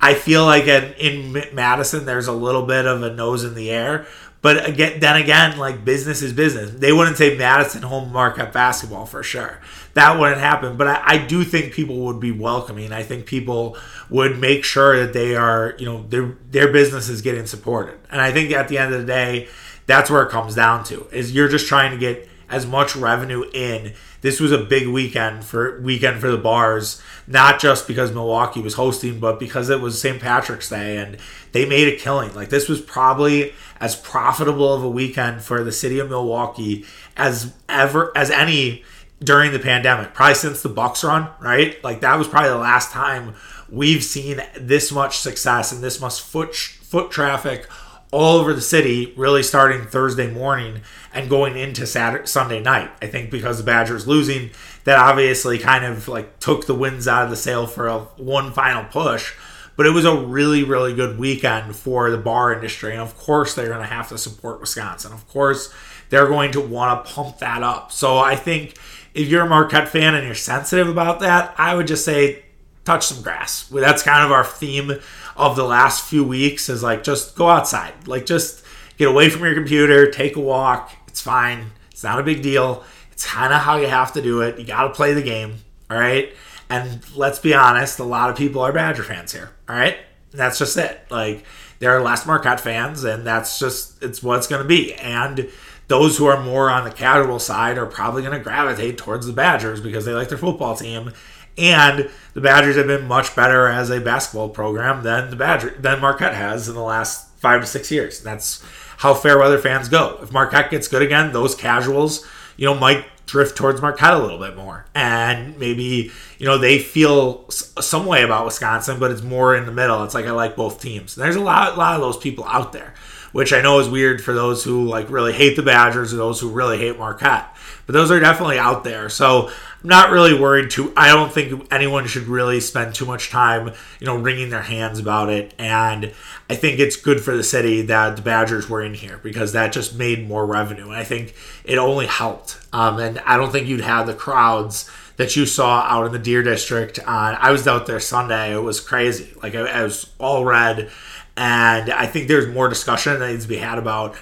I 0.00 0.14
feel 0.14 0.44
like 0.44 0.66
in, 0.66 1.32
in 1.32 1.54
Madison 1.54 2.04
there's 2.04 2.26
a 2.26 2.32
little 2.32 2.62
bit 2.62 2.86
of 2.86 3.02
a 3.02 3.12
nose 3.12 3.44
in 3.44 3.54
the 3.54 3.70
air 3.70 4.06
but 4.46 4.68
again, 4.68 5.00
then 5.00 5.16
again, 5.16 5.58
like 5.58 5.84
business 5.84 6.22
is 6.22 6.32
business. 6.32 6.70
They 6.70 6.92
wouldn't 6.92 7.16
say 7.16 7.36
Madison 7.36 7.82
home 7.82 8.12
Marquette 8.12 8.52
basketball 8.52 9.04
for 9.04 9.24
sure. 9.24 9.58
That 9.94 10.20
wouldn't 10.20 10.40
happen. 10.40 10.76
But 10.76 10.86
I, 10.86 11.02
I, 11.04 11.18
do 11.18 11.42
think 11.42 11.72
people 11.72 11.96
would 12.02 12.20
be 12.20 12.30
welcoming. 12.30 12.92
I 12.92 13.02
think 13.02 13.26
people 13.26 13.76
would 14.08 14.38
make 14.38 14.62
sure 14.62 15.04
that 15.04 15.12
they 15.12 15.34
are, 15.34 15.74
you 15.80 15.86
know, 15.86 16.06
their 16.10 16.36
their 16.48 16.70
business 16.70 17.08
is 17.08 17.22
getting 17.22 17.46
supported. 17.46 17.98
And 18.08 18.20
I 18.20 18.30
think 18.30 18.52
at 18.52 18.68
the 18.68 18.78
end 18.78 18.94
of 18.94 19.00
the 19.00 19.06
day, 19.08 19.48
that's 19.86 20.10
where 20.10 20.22
it 20.22 20.30
comes 20.30 20.54
down 20.54 20.84
to 20.84 21.08
is 21.10 21.32
you're 21.32 21.48
just 21.48 21.66
trying 21.66 21.90
to 21.90 21.98
get 21.98 22.28
as 22.48 22.66
much 22.66 22.94
revenue 22.94 23.50
in. 23.52 23.94
This 24.20 24.38
was 24.38 24.52
a 24.52 24.58
big 24.58 24.86
weekend 24.86 25.44
for 25.44 25.80
weekend 25.80 26.20
for 26.20 26.30
the 26.30 26.38
bars, 26.38 27.02
not 27.26 27.60
just 27.60 27.88
because 27.88 28.12
Milwaukee 28.12 28.60
was 28.60 28.74
hosting, 28.74 29.18
but 29.18 29.40
because 29.40 29.68
it 29.68 29.80
was 29.80 30.00
St. 30.00 30.20
Patrick's 30.20 30.68
Day 30.68 30.98
and 30.98 31.16
they 31.52 31.66
made 31.66 31.88
a 31.88 31.96
killing. 31.96 32.34
Like 32.34 32.50
this 32.50 32.68
was 32.68 32.80
probably 32.80 33.52
as 33.80 33.96
profitable 33.96 34.72
of 34.72 34.82
a 34.82 34.88
weekend 34.88 35.42
for 35.42 35.64
the 35.64 35.72
city 35.72 35.98
of 35.98 36.08
Milwaukee 36.08 36.84
as 37.16 37.52
ever 37.68 38.12
as 38.16 38.30
any 38.30 38.84
during 39.20 39.52
the 39.52 39.58
pandemic. 39.58 40.14
Probably 40.14 40.34
since 40.34 40.62
the 40.62 40.68
Bucks 40.68 41.02
run, 41.02 41.28
right? 41.40 41.82
Like 41.82 42.00
that 42.00 42.16
was 42.16 42.28
probably 42.28 42.50
the 42.50 42.58
last 42.58 42.92
time 42.92 43.34
we've 43.68 44.04
seen 44.04 44.40
this 44.58 44.92
much 44.92 45.18
success 45.18 45.72
and 45.72 45.82
this 45.82 46.00
much 46.00 46.20
foot 46.20 46.54
foot 46.54 47.10
traffic 47.10 47.68
all 48.12 48.38
over 48.38 48.54
the 48.54 48.60
city 48.60 49.12
really 49.16 49.42
starting 49.42 49.84
Thursday 49.84 50.30
morning 50.30 50.80
and 51.12 51.28
going 51.28 51.56
into 51.56 51.86
Saturday 51.86 52.26
Sunday 52.26 52.60
night. 52.60 52.90
I 53.02 53.08
think 53.08 53.30
because 53.30 53.58
the 53.58 53.64
Badgers 53.64 54.06
losing 54.06 54.50
that 54.86 54.98
obviously 55.00 55.58
kind 55.58 55.84
of 55.84 56.06
like 56.06 56.38
took 56.38 56.66
the 56.66 56.74
winds 56.74 57.08
out 57.08 57.24
of 57.24 57.30
the 57.30 57.36
sail 57.36 57.66
for 57.66 57.88
a 57.88 57.98
one 57.98 58.52
final 58.52 58.84
push. 58.84 59.34
But 59.76 59.84
it 59.84 59.90
was 59.90 60.04
a 60.04 60.16
really, 60.16 60.62
really 60.62 60.94
good 60.94 61.18
weekend 61.18 61.74
for 61.74 62.08
the 62.08 62.16
bar 62.16 62.54
industry. 62.54 62.92
And 62.92 63.02
of 63.02 63.18
course, 63.18 63.54
they're 63.54 63.68
going 63.68 63.80
to 63.80 63.86
have 63.86 64.08
to 64.08 64.16
support 64.16 64.60
Wisconsin. 64.60 65.12
Of 65.12 65.28
course, 65.28 65.74
they're 66.08 66.28
going 66.28 66.52
to 66.52 66.60
want 66.60 67.04
to 67.04 67.12
pump 67.12 67.38
that 67.38 67.64
up. 67.64 67.90
So 67.90 68.18
I 68.18 68.36
think 68.36 68.78
if 69.12 69.28
you're 69.28 69.44
a 69.44 69.48
Marquette 69.48 69.88
fan 69.88 70.14
and 70.14 70.24
you're 70.24 70.36
sensitive 70.36 70.88
about 70.88 71.18
that, 71.18 71.54
I 71.58 71.74
would 71.74 71.88
just 71.88 72.04
say 72.04 72.44
touch 72.84 73.06
some 73.06 73.22
grass. 73.22 73.66
That's 73.68 74.04
kind 74.04 74.24
of 74.24 74.30
our 74.30 74.44
theme 74.44 74.92
of 75.36 75.56
the 75.56 75.64
last 75.64 76.04
few 76.08 76.22
weeks 76.22 76.68
is 76.68 76.84
like 76.84 77.02
just 77.02 77.34
go 77.34 77.48
outside. 77.48 78.06
Like 78.06 78.24
just 78.24 78.64
get 78.98 79.08
away 79.08 79.30
from 79.30 79.42
your 79.42 79.54
computer, 79.54 80.10
take 80.12 80.36
a 80.36 80.40
walk. 80.40 80.92
It's 81.08 81.20
fine. 81.20 81.72
It's 81.90 82.04
not 82.04 82.20
a 82.20 82.22
big 82.22 82.40
deal. 82.40 82.84
It's 83.16 83.24
kind 83.24 83.50
of 83.50 83.62
how 83.62 83.78
you 83.78 83.86
have 83.86 84.12
to 84.12 84.20
do 84.20 84.42
it. 84.42 84.58
You 84.58 84.66
got 84.66 84.82
to 84.82 84.90
play 84.90 85.14
the 85.14 85.22
game. 85.22 85.54
All 85.90 85.96
right. 85.96 86.34
And 86.68 87.00
let's 87.16 87.38
be 87.38 87.54
honest, 87.54 87.98
a 87.98 88.04
lot 88.04 88.28
of 88.28 88.36
people 88.36 88.60
are 88.60 88.74
Badger 88.74 89.04
fans 89.04 89.32
here. 89.32 89.52
All 89.66 89.74
right. 89.74 89.96
That's 90.32 90.58
just 90.58 90.76
it. 90.76 91.00
Like 91.10 91.42
there 91.78 91.96
are 91.96 92.02
less 92.02 92.26
Marquette 92.26 92.60
fans, 92.60 93.04
and 93.04 93.26
that's 93.26 93.58
just 93.58 94.02
it's 94.02 94.22
what 94.22 94.36
it's 94.36 94.46
going 94.46 94.60
to 94.60 94.68
be. 94.68 94.92
And 94.96 95.48
those 95.88 96.18
who 96.18 96.26
are 96.26 96.42
more 96.42 96.68
on 96.68 96.84
the 96.84 96.90
casual 96.90 97.38
side 97.38 97.78
are 97.78 97.86
probably 97.86 98.20
going 98.20 98.36
to 98.36 98.44
gravitate 98.44 98.98
towards 98.98 99.26
the 99.26 99.32
Badgers 99.32 99.80
because 99.80 100.04
they 100.04 100.12
like 100.12 100.28
their 100.28 100.36
football 100.36 100.76
team. 100.76 101.10
And 101.56 102.10
the 102.34 102.42
Badgers 102.42 102.76
have 102.76 102.86
been 102.86 103.06
much 103.06 103.34
better 103.34 103.66
as 103.66 103.88
a 103.88 103.98
basketball 103.98 104.50
program 104.50 105.04
than 105.04 105.30
the 105.30 105.36
Badger 105.36 105.70
than 105.78 106.02
Marquette 106.02 106.34
has 106.34 106.68
in 106.68 106.74
the 106.74 106.82
last 106.82 107.30
five 107.38 107.62
to 107.62 107.66
six 107.66 107.90
years. 107.90 108.20
That's 108.20 108.62
how 108.98 109.14
fair 109.14 109.38
weather 109.38 109.56
fans 109.56 109.88
go. 109.88 110.18
If 110.20 110.32
Marquette 110.32 110.70
gets 110.70 110.86
good 110.86 111.00
again, 111.00 111.32
those 111.32 111.54
casuals, 111.54 112.26
you 112.56 112.66
know, 112.66 112.74
might 112.74 113.04
drift 113.26 113.56
towards 113.56 113.82
Marquette 113.82 114.14
a 114.14 114.18
little 114.18 114.38
bit 114.38 114.56
more. 114.56 114.86
And 114.94 115.58
maybe, 115.58 116.10
you 116.38 116.46
know, 116.46 116.58
they 116.58 116.78
feel 116.78 117.48
some 117.50 118.06
way 118.06 118.22
about 118.22 118.44
Wisconsin, 118.44 118.98
but 118.98 119.10
it's 119.10 119.22
more 119.22 119.54
in 119.56 119.66
the 119.66 119.72
middle. 119.72 120.04
It's 120.04 120.14
like 120.14 120.26
I 120.26 120.30
like 120.30 120.56
both 120.56 120.80
teams. 120.80 121.14
There's 121.14 121.36
a 121.36 121.40
lot, 121.40 121.76
lot 121.76 121.94
of 121.94 122.00
those 122.00 122.16
people 122.16 122.44
out 122.44 122.72
there, 122.72 122.94
which 123.36 123.52
I 123.52 123.60
know 123.60 123.80
is 123.80 123.88
weird 123.90 124.24
for 124.24 124.32
those 124.32 124.64
who 124.64 124.86
like 124.86 125.10
really 125.10 125.34
hate 125.34 125.56
the 125.56 125.62
Badgers 125.62 126.14
or 126.14 126.16
those 126.16 126.40
who 126.40 126.48
really 126.48 126.78
hate 126.78 126.98
Marquette. 126.98 127.54
But 127.84 127.92
those 127.92 128.10
are 128.10 128.18
definitely 128.18 128.58
out 128.58 128.82
there. 128.82 129.10
So 129.10 129.48
I'm 129.48 129.88
not 129.90 130.10
really 130.10 130.32
worried 130.32 130.70
too. 130.70 130.90
I 130.96 131.08
don't 131.08 131.30
think 131.30 131.68
anyone 131.70 132.06
should 132.06 132.28
really 132.28 132.60
spend 132.60 132.94
too 132.94 133.04
much 133.04 133.28
time, 133.28 133.74
you 134.00 134.06
know, 134.06 134.16
wringing 134.16 134.48
their 134.48 134.62
hands 134.62 134.98
about 134.98 135.28
it. 135.28 135.52
And 135.58 136.14
I 136.48 136.54
think 136.54 136.80
it's 136.80 136.96
good 136.96 137.20
for 137.20 137.36
the 137.36 137.42
city 137.42 137.82
that 137.82 138.16
the 138.16 138.22
Badgers 138.22 138.70
were 138.70 138.82
in 138.82 138.94
here 138.94 139.20
because 139.22 139.52
that 139.52 139.70
just 139.70 139.98
made 139.98 140.26
more 140.26 140.46
revenue. 140.46 140.86
And 140.86 140.96
I 140.96 141.04
think 141.04 141.34
it 141.62 141.76
only 141.76 142.06
helped. 142.06 142.58
Um, 142.72 142.98
and 142.98 143.18
I 143.18 143.36
don't 143.36 143.52
think 143.52 143.66
you'd 143.66 143.82
have 143.82 144.06
the 144.06 144.14
crowds 144.14 144.90
that 145.18 145.36
you 145.36 145.44
saw 145.44 145.80
out 145.80 146.06
in 146.06 146.12
the 146.12 146.18
Deer 146.18 146.42
District. 146.42 146.98
On 147.00 147.34
I 147.34 147.50
was 147.50 147.68
out 147.68 147.84
there 147.84 148.00
Sunday. 148.00 148.54
It 148.54 148.62
was 148.62 148.80
crazy. 148.80 149.34
Like 149.42 149.52
it, 149.52 149.66
it 149.66 149.82
was 149.82 150.10
all 150.18 150.46
red. 150.46 150.90
And 151.36 151.90
I 151.90 152.06
think 152.06 152.28
there's 152.28 152.48
more 152.48 152.68
discussion 152.68 153.18
that 153.18 153.28
needs 153.30 153.44
to 153.44 153.48
be 153.48 153.56
had 153.56 153.78
about 153.78 154.16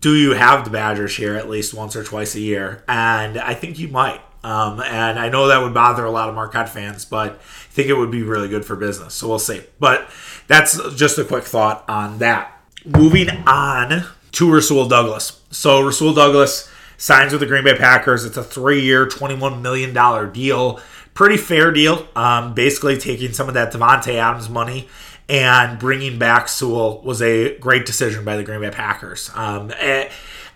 do 0.00 0.14
you 0.14 0.32
have 0.32 0.64
the 0.64 0.70
Badgers 0.70 1.16
here 1.16 1.36
at 1.36 1.48
least 1.48 1.74
once 1.74 1.94
or 1.96 2.02
twice 2.02 2.34
a 2.34 2.40
year? 2.40 2.82
And 2.88 3.38
I 3.38 3.54
think 3.54 3.78
you 3.78 3.88
might. 3.88 4.20
Um, 4.42 4.80
and 4.80 5.18
I 5.18 5.28
know 5.28 5.48
that 5.48 5.62
would 5.62 5.74
bother 5.74 6.04
a 6.04 6.10
lot 6.10 6.28
of 6.28 6.34
Marquette 6.34 6.68
fans, 6.68 7.04
but 7.04 7.32
I 7.32 7.36
think 7.70 7.88
it 7.88 7.94
would 7.94 8.10
be 8.10 8.22
really 8.22 8.48
good 8.48 8.64
for 8.64 8.76
business. 8.76 9.14
So 9.14 9.28
we'll 9.28 9.38
see. 9.38 9.62
But 9.80 10.08
that's 10.46 10.78
just 10.94 11.18
a 11.18 11.24
quick 11.24 11.44
thought 11.44 11.84
on 11.88 12.18
that. 12.18 12.52
Moving 12.84 13.28
on 13.46 14.04
to 14.32 14.52
Rasul 14.52 14.86
Douglas. 14.88 15.40
So 15.50 15.80
Rasul 15.82 16.14
Douglas 16.14 16.70
signs 16.96 17.32
with 17.32 17.40
the 17.40 17.46
Green 17.46 17.64
Bay 17.64 17.76
Packers. 17.76 18.24
It's 18.24 18.36
a 18.36 18.44
three-year, 18.44 19.06
$21 19.06 19.60
million 19.60 20.32
deal. 20.32 20.80
Pretty 21.14 21.36
fair 21.36 21.72
deal. 21.72 22.06
Um, 22.14 22.54
basically 22.54 22.98
taking 22.98 23.32
some 23.32 23.48
of 23.48 23.54
that 23.54 23.72
Davante 23.72 24.14
Adams 24.14 24.48
money 24.48 24.88
and 25.28 25.78
bringing 25.78 26.18
back 26.18 26.48
Sewell 26.48 27.02
was 27.02 27.20
a 27.20 27.58
great 27.58 27.86
decision 27.86 28.24
by 28.24 28.36
the 28.36 28.44
Green 28.44 28.60
Bay 28.60 28.70
Packers. 28.70 29.30
Um, 29.34 29.72
eh, 29.76 30.08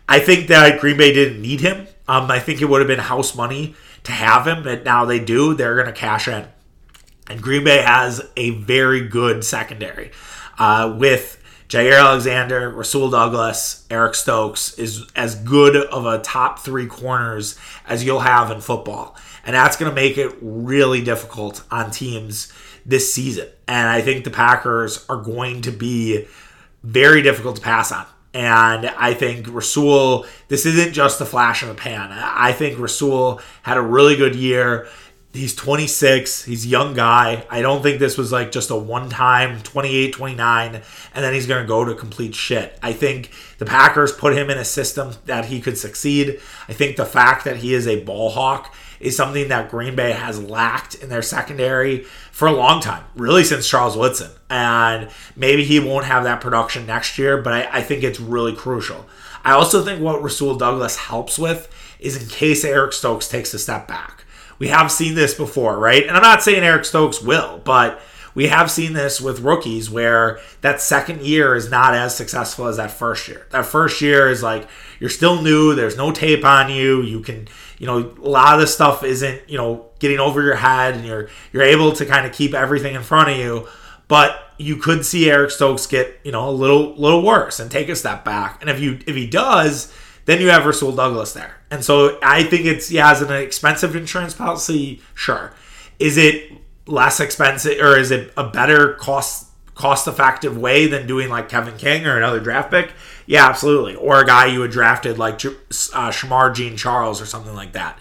I 0.09 0.19
think 0.19 0.49
that 0.49 0.81
Green 0.81 0.97
Bay 0.97 1.13
didn't 1.13 1.41
need 1.41 1.61
him. 1.61 1.87
Um, 2.09 2.31
I 2.31 2.39
think 2.41 2.61
it 2.61 2.69
would 2.69 2.81
have 2.81 2.89
been 2.89 2.99
house 2.99 3.35
money 3.35 3.75
to 4.05 4.13
have 4.13 4.47
him, 4.47 4.63
but 4.63 4.85
now 4.85 5.05
they 5.05 5.21
do. 5.21 5.55
They're 5.55 5.75
going 5.75 5.87
to 5.87 5.93
cash 5.93 6.29
in. 6.29 6.47
And 7.29 7.41
Green 7.41 7.65
Bay 7.65 7.83
has 7.83 8.29
a 8.37 8.51
very 8.51 9.07
good 9.07 9.45
secondary 9.45 10.11
uh, 10.59 10.97
with 10.99 11.41
Jaire 11.69 12.01
Alexander, 12.01 12.69
Rasul 12.69 13.11
Douglas, 13.11 13.87
Eric 13.89 14.17
Stokes 14.17 14.75
is 14.75 15.07
as 15.15 15.37
good 15.37 15.77
of 15.77 16.05
a 16.05 16.19
top 16.19 16.59
three 16.59 16.87
corners 16.87 17.57
as 17.87 18.05
you'll 18.05 18.21
have 18.21 18.51
in 18.51 18.61
football. 18.61 19.15
And 19.45 19.55
that's 19.55 19.77
going 19.77 19.89
to 19.89 19.95
make 19.95 20.19
it 20.19 20.37
really 20.41 21.01
difficult 21.01 21.63
on 21.71 21.93
teams 21.93 22.53
this 22.85 23.13
season. 23.13 23.49
And 23.69 23.89
I 23.89 24.01
think 24.01 24.25
the 24.25 24.31
Packers 24.31 25.05
are 25.09 25.19
going 25.23 25.63
to 25.63 25.71
be 25.71 26.27
very 26.83 27.23
difficult 27.23 27.57
to 27.57 27.63
pass 27.63 27.93
on. 27.93 28.07
And 28.33 28.87
I 28.87 29.15
think 29.15 29.47
Rasul, 29.49 30.25
this 30.49 30.65
isn't 30.65 30.93
just 30.93 31.21
a 31.21 31.27
flash 31.27 31.63
in 31.63 31.69
the 31.69 31.75
pan. 31.75 32.11
I 32.13 32.53
think 32.53 32.79
Rasul 32.79 33.41
had 33.63 33.77
a 33.77 33.83
really 33.83 34.17
good 34.17 34.37
year. 34.37 34.89
He's 35.33 35.55
26. 35.55 36.45
He's 36.45 36.65
a 36.65 36.69
young 36.69 36.95
guy. 36.95 37.45
I 37.51 37.61
don't 37.63 37.83
think 37.83 37.99
this 37.99 38.17
was 38.19 38.33
like 38.33 38.53
just 38.53 38.71
a 38.71 38.77
one 38.77 39.09
time 39.09 39.61
28, 39.63 40.13
29, 40.13 40.75
and 40.75 40.85
then 41.25 41.35
he's 41.35 41.47
going 41.47 41.63
to 41.63 41.69
go 41.69 41.85
to 41.85 41.95
complete 41.95 42.35
shit. 42.35 42.79
I 42.83 42.93
think 42.93 43.31
the 43.59 43.67
Packers 43.67 44.13
put 44.13 44.37
him 44.37 44.51
in 44.51 44.59
a 44.59 44.65
system 44.65 45.15
that 45.27 45.47
he 45.47 45.61
could 45.61 45.79
succeed. 45.79 46.41
I 46.69 46.73
think 46.73 46.97
the 46.97 47.07
fact 47.07 47.45
that 47.45 47.59
he 47.59 47.75
is 47.75 47.87
a 47.87 48.03
ball 48.03 48.31
hawk 48.31 48.75
is 49.01 49.17
something 49.17 49.49
that 49.49 49.71
Green 49.71 49.97
Bay 49.97 50.13
has 50.13 50.43
lacked 50.43 50.95
in 50.95 51.09
their 51.09 51.23
secondary 51.23 52.05
for 52.31 52.47
a 52.47 52.53
long 52.53 52.81
time, 52.81 53.05
really 53.17 53.43
since 53.43 53.69
Charles 53.69 53.97
Woodson. 53.97 54.31
And 54.49 55.11
maybe 55.35 55.65
he 55.65 55.81
won't 55.81 56.05
have 56.05 56.25
that 56.25 56.41
production 56.41 56.87
next 56.87 57.19
year, 57.19 57.41
but 57.41 57.53
I, 57.53 57.79
I 57.79 57.83
think 57.83 58.05
it's 58.05 58.21
really 58.21 58.55
crucial. 58.55 59.07
I 59.43 59.53
also 59.53 59.83
think 59.83 60.01
what 60.01 60.23
Rasul 60.23 60.57
Douglas 60.57 60.97
helps 60.97 61.39
with 61.39 61.69
is 61.99 62.23
in 62.23 62.29
case 62.29 62.65
Eric 62.65 62.93
Stokes 62.93 63.27
takes 63.27 63.55
a 63.55 63.59
step 63.59 63.89
back. 63.89 64.25
We 64.59 64.69
have 64.69 64.93
seen 64.93 65.15
this 65.15 65.33
before, 65.33 65.79
right? 65.79 66.07
And 66.07 66.15
I'm 66.15 66.23
not 66.23 66.43
saying 66.43 66.63
Eric 66.63 66.85
Stokes 66.85 67.23
will, 67.23 67.63
but 67.65 68.01
we 68.35 68.47
have 68.49 68.71
seen 68.71 68.93
this 68.93 69.21
with 69.21 69.41
rookies 69.41 69.91
where 69.91 70.41
that 70.61 70.81
second 70.81 71.23
year 71.23 71.55
is 71.55 71.71
not 71.71 71.95
as 71.95 72.17
successful 72.17 72.67
as 72.67 72.77
that 72.77 72.91
first 72.91 73.29
year. 73.29 73.47
That 73.51 73.67
first 73.67 74.01
year 74.01 74.29
is 74.29 74.43
like 74.43 74.69
you're 74.99 75.11
still 75.11 75.43
new, 75.43 75.75
there's 75.75 75.97
no 75.97 76.13
tape 76.13 76.45
on 76.45 76.71
you, 76.71 77.03
you 77.03 77.21
can, 77.21 77.49
you 77.79 77.87
know, 77.87 77.99
a 77.99 78.29
lot 78.29 78.55
of 78.55 78.61
this 78.61 78.75
stuff 78.75 79.03
isn't, 79.03 79.49
you 79.49 79.59
know, 79.59 79.87
getting 79.99 80.19
over 80.19 80.43
your 80.43 80.57
head 80.57 80.95
and 80.95 81.05
you're 81.05 81.29
you're 81.53 81.63
able 81.63 81.93
to 81.93 82.07
kind 82.07 82.27
of 82.27 82.33
keep 82.33 82.55
everything 82.55 82.95
in 82.95 83.03
front 83.03 83.31
of 83.31 83.37
you, 83.37 83.69
but 84.09 84.39
you 84.59 84.77
could 84.77 85.05
see 85.07 85.31
Eric 85.31 85.51
Stokes 85.51 85.87
get, 85.87 86.21
you 86.25 86.33
know, 86.33 86.49
a 86.49 86.53
little 86.53 86.95
little 86.97 87.23
worse 87.23 87.61
and 87.61 87.71
take 87.71 87.89
a 87.89 87.97
step 87.97 88.25
back. 88.25 88.61
And 88.61 88.69
if 88.69 88.79
you 88.81 88.99
if 89.07 89.17
he 89.17 89.27
does, 89.27 89.93
then 90.27 90.41
you 90.41 90.49
have 90.51 90.67
Rasul 90.67 90.95
Douglas 90.95 91.33
there. 91.33 91.57
And 91.71 91.85
so 91.85 92.19
I 92.23 92.45
think 92.45 92.67
it's, 92.67 92.91
yeah, 92.91 93.11
as 93.11 93.23
an 93.23 93.33
expensive 93.33 93.97
insurance 93.97 94.35
policy, 94.35 95.01
sure. 95.15 95.53
Is 95.99 96.17
it 96.17 96.53
less 96.87 97.21
expensive 97.21 97.79
or 97.81 97.99
is 97.99 98.11
it 98.11 98.33
a 98.37 98.49
better 98.49 98.95
cost 98.95 99.47
cost 99.75 100.07
effective 100.07 100.59
way 100.59 100.87
than 100.87 101.07
doing 101.07 101.29
like 101.29 101.49
Kevin 101.49 101.77
King 101.77 102.07
or 102.07 102.17
another 102.17 102.41
draft 102.41 102.71
pick? 102.71 102.93
Yeah, 103.27 103.47
absolutely. 103.47 103.95
Or 103.95 104.21
a 104.21 104.27
guy 104.27 104.47
you 104.47 104.61
had 104.61 104.71
drafted 104.71 105.19
like 105.19 105.35
uh, 105.35 106.11
Shemar 106.11 106.55
Jean 106.55 106.77
Charles 106.77 107.21
or 107.21 107.27
something 107.27 107.55
like 107.55 107.73
that. 107.73 107.99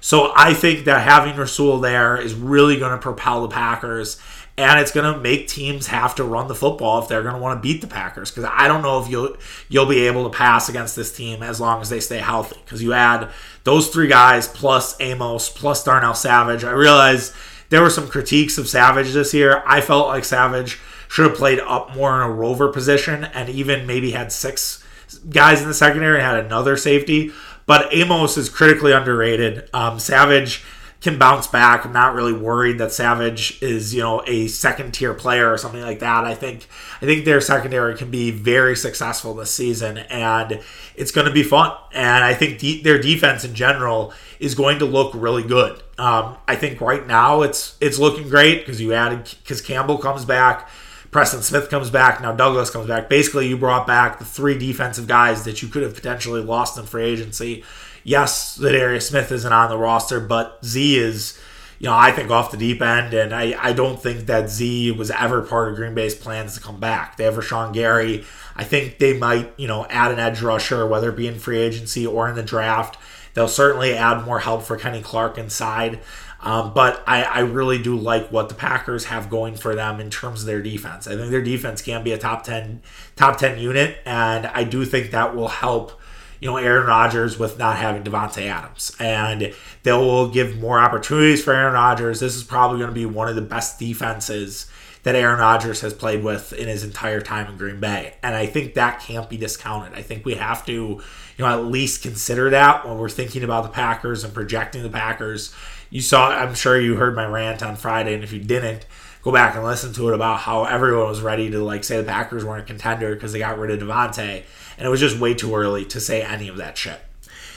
So 0.00 0.32
I 0.34 0.54
think 0.54 0.84
that 0.84 1.02
having 1.02 1.36
Rasul 1.36 1.80
there 1.80 2.16
is 2.16 2.34
really 2.34 2.78
going 2.78 2.92
to 2.92 2.98
propel 2.98 3.42
the 3.42 3.48
Packers 3.48 4.20
and 4.58 4.80
it's 4.80 4.90
going 4.90 5.12
to 5.12 5.20
make 5.20 5.46
teams 5.46 5.86
have 5.86 6.16
to 6.16 6.24
run 6.24 6.48
the 6.48 6.54
football 6.54 7.00
if 7.00 7.08
they're 7.08 7.22
going 7.22 7.34
to 7.34 7.40
want 7.40 7.56
to 7.56 7.62
beat 7.62 7.80
the 7.80 7.86
Packers 7.86 8.30
because 8.30 8.50
I 8.52 8.66
don't 8.66 8.82
know 8.82 9.00
if 9.00 9.08
you'll 9.08 9.36
you'll 9.68 9.86
be 9.86 10.06
able 10.08 10.28
to 10.28 10.36
pass 10.36 10.68
against 10.68 10.96
this 10.96 11.16
team 11.16 11.42
as 11.42 11.60
long 11.60 11.80
as 11.80 11.88
they 11.88 12.00
stay 12.00 12.18
healthy 12.18 12.56
because 12.64 12.82
you 12.82 12.92
add 12.92 13.30
those 13.62 13.88
three 13.88 14.08
guys 14.08 14.48
plus 14.48 15.00
Amos 15.00 15.48
plus 15.48 15.84
Darnell 15.84 16.14
Savage. 16.14 16.64
I 16.64 16.72
realize 16.72 17.32
there 17.70 17.82
were 17.82 17.90
some 17.90 18.08
critiques 18.08 18.58
of 18.58 18.68
Savage 18.68 19.12
this 19.12 19.34
year. 19.34 19.62
I 19.66 19.80
felt 19.80 20.08
like 20.08 20.24
Savage 20.24 20.78
should 21.08 21.28
have 21.28 21.38
played 21.38 21.60
up 21.60 21.94
more 21.94 22.14
in 22.16 22.22
a 22.22 22.32
rover 22.32 22.68
position 22.68 23.24
and 23.24 23.48
even 23.48 23.86
maybe 23.86 24.10
had 24.10 24.32
six 24.32 24.84
guys 25.30 25.62
in 25.62 25.68
the 25.68 25.74
secondary 25.74 26.18
and 26.18 26.26
had 26.26 26.44
another 26.44 26.76
safety. 26.76 27.32
But 27.66 27.92
Amos 27.92 28.36
is 28.36 28.48
critically 28.48 28.92
underrated. 28.92 29.68
Um, 29.74 29.98
Savage 29.98 30.64
can 31.00 31.16
bounce 31.16 31.46
back. 31.46 31.84
I'm 31.84 31.92
not 31.92 32.14
really 32.14 32.32
worried 32.32 32.78
that 32.78 32.92
Savage 32.92 33.62
is, 33.62 33.94
you 33.94 34.00
know, 34.00 34.22
a 34.26 34.48
second 34.48 34.92
tier 34.92 35.14
player 35.14 35.52
or 35.52 35.56
something 35.56 35.80
like 35.80 36.00
that. 36.00 36.24
I 36.24 36.34
think 36.34 36.66
I 37.00 37.06
think 37.06 37.24
their 37.24 37.40
secondary 37.40 37.96
can 37.96 38.10
be 38.10 38.32
very 38.32 38.74
successful 38.74 39.32
this 39.34 39.50
season 39.50 39.98
and 39.98 40.60
it's 40.96 41.12
going 41.12 41.28
to 41.28 41.32
be 41.32 41.44
fun. 41.44 41.72
And 41.92 42.24
I 42.24 42.34
think 42.34 42.58
de- 42.58 42.82
their 42.82 43.00
defense 43.00 43.44
in 43.44 43.54
general 43.54 44.12
is 44.40 44.56
going 44.56 44.80
to 44.80 44.86
look 44.86 45.12
really 45.14 45.44
good. 45.44 45.80
Um, 45.98 46.36
I 46.48 46.56
think 46.56 46.80
right 46.80 47.06
now 47.06 47.42
it's 47.42 47.76
it's 47.80 47.98
looking 47.98 48.28
great 48.28 48.60
because 48.60 48.80
you 48.80 48.92
added 48.92 49.32
because 49.42 49.60
Campbell 49.60 49.98
comes 49.98 50.24
back. 50.24 50.68
Preston 51.12 51.42
Smith 51.42 51.70
comes 51.70 51.90
back. 51.90 52.20
Now 52.20 52.32
Douglas 52.32 52.70
comes 52.70 52.88
back. 52.88 53.08
Basically, 53.08 53.46
you 53.46 53.56
brought 53.56 53.86
back 53.86 54.18
the 54.18 54.24
three 54.24 54.58
defensive 54.58 55.06
guys 55.06 55.44
that 55.44 55.62
you 55.62 55.68
could 55.68 55.82
have 55.82 55.94
potentially 55.94 56.42
lost 56.42 56.76
in 56.76 56.84
free 56.84 57.04
agency 57.04 57.64
yes, 58.04 58.58
Za'Darius 58.58 59.02
Smith 59.02 59.32
isn't 59.32 59.52
on 59.52 59.70
the 59.70 59.78
roster, 59.78 60.20
but 60.20 60.58
Z 60.64 60.98
is, 60.98 61.38
you 61.78 61.88
know, 61.88 61.94
I 61.94 62.12
think 62.12 62.30
off 62.30 62.50
the 62.50 62.56
deep 62.56 62.82
end, 62.82 63.14
and 63.14 63.34
I, 63.34 63.56
I 63.60 63.72
don't 63.72 64.02
think 64.02 64.26
that 64.26 64.50
Z 64.50 64.92
was 64.92 65.10
ever 65.10 65.42
part 65.42 65.70
of 65.70 65.76
Green 65.76 65.94
Bay's 65.94 66.14
plans 66.14 66.54
to 66.54 66.60
come 66.60 66.80
back. 66.80 67.16
They 67.16 67.24
have 67.24 67.34
Rashan 67.34 67.72
Gary. 67.72 68.24
I 68.56 68.64
think 68.64 68.98
they 68.98 69.16
might, 69.16 69.52
you 69.56 69.68
know, 69.68 69.86
add 69.86 70.10
an 70.10 70.18
edge 70.18 70.42
rusher, 70.42 70.86
whether 70.86 71.10
it 71.10 71.16
be 71.16 71.28
in 71.28 71.38
free 71.38 71.58
agency 71.58 72.06
or 72.06 72.28
in 72.28 72.34
the 72.34 72.42
draft. 72.42 72.98
They'll 73.34 73.46
certainly 73.46 73.94
add 73.94 74.24
more 74.24 74.40
help 74.40 74.62
for 74.62 74.76
Kenny 74.76 75.00
Clark 75.00 75.38
inside. 75.38 76.00
Um, 76.40 76.72
but 76.72 77.02
I, 77.06 77.24
I, 77.24 77.38
really 77.40 77.82
do 77.82 77.96
like 77.96 78.30
what 78.30 78.48
the 78.48 78.54
Packers 78.54 79.06
have 79.06 79.28
going 79.28 79.56
for 79.56 79.74
them 79.74 79.98
in 79.98 80.08
terms 80.08 80.40
of 80.42 80.46
their 80.46 80.62
defense. 80.62 81.08
I 81.08 81.16
think 81.16 81.32
their 81.32 81.42
defense 81.42 81.82
can 81.82 82.04
be 82.04 82.12
a 82.12 82.18
top 82.18 82.44
ten 82.44 82.80
top 83.16 83.38
ten 83.38 83.58
unit, 83.58 83.98
and 84.06 84.46
I 84.46 84.62
do 84.62 84.84
think 84.84 85.10
that 85.10 85.34
will 85.34 85.48
help 85.48 85.97
you 86.40 86.48
know, 86.48 86.56
Aaron 86.56 86.86
Rodgers 86.86 87.38
with 87.38 87.58
not 87.58 87.76
having 87.76 88.04
Davante 88.04 88.46
Adams. 88.46 88.94
And 88.98 89.54
they 89.82 89.92
will 89.92 90.28
give 90.28 90.58
more 90.58 90.78
opportunities 90.78 91.42
for 91.42 91.52
Aaron 91.52 91.74
Rodgers. 91.74 92.20
This 92.20 92.36
is 92.36 92.44
probably 92.44 92.78
going 92.78 92.90
to 92.90 92.94
be 92.94 93.06
one 93.06 93.28
of 93.28 93.34
the 93.34 93.42
best 93.42 93.78
defenses 93.78 94.70
that 95.02 95.14
Aaron 95.14 95.38
Rodgers 95.38 95.80
has 95.80 95.94
played 95.94 96.22
with 96.22 96.52
in 96.52 96.68
his 96.68 96.84
entire 96.84 97.20
time 97.20 97.50
in 97.50 97.56
Green 97.56 97.80
Bay. 97.80 98.14
And 98.22 98.34
I 98.34 98.46
think 98.46 98.74
that 98.74 99.00
can't 99.00 99.28
be 99.28 99.36
discounted. 99.36 99.96
I 99.96 100.02
think 100.02 100.24
we 100.24 100.34
have 100.34 100.66
to, 100.66 100.72
you 100.72 101.02
know, 101.38 101.46
at 101.46 101.64
least 101.64 102.02
consider 102.02 102.50
that 102.50 102.86
when 102.86 102.98
we're 102.98 103.08
thinking 103.08 103.44
about 103.44 103.62
the 103.62 103.70
Packers 103.70 104.24
and 104.24 104.34
projecting 104.34 104.82
the 104.82 104.90
Packers. 104.90 105.54
You 105.90 106.02
saw, 106.02 106.30
I'm 106.30 106.54
sure 106.54 106.78
you 106.78 106.96
heard 106.96 107.16
my 107.16 107.24
rant 107.24 107.62
on 107.62 107.76
Friday, 107.76 108.12
and 108.12 108.22
if 108.22 108.32
you 108.32 108.40
didn't, 108.40 108.84
go 109.22 109.32
back 109.32 109.54
and 109.54 109.64
listen 109.64 109.92
to 109.94 110.08
it 110.08 110.14
about 110.14 110.40
how 110.40 110.64
everyone 110.64 111.08
was 111.08 111.20
ready 111.20 111.50
to 111.50 111.62
like 111.62 111.84
say 111.84 111.96
the 111.96 112.04
Packers 112.04 112.44
weren't 112.44 112.64
a 112.64 112.66
contender 112.66 113.14
because 113.14 113.32
they 113.32 113.38
got 113.38 113.58
rid 113.58 113.70
of 113.70 113.88
Davante 113.88 114.44
and 114.78 114.86
it 114.86 114.90
was 114.90 115.00
just 115.00 115.18
way 115.18 115.34
too 115.34 115.54
early 115.54 115.84
to 115.84 116.00
say 116.00 116.22
any 116.22 116.48
of 116.48 116.56
that 116.56 116.78
shit. 116.78 117.00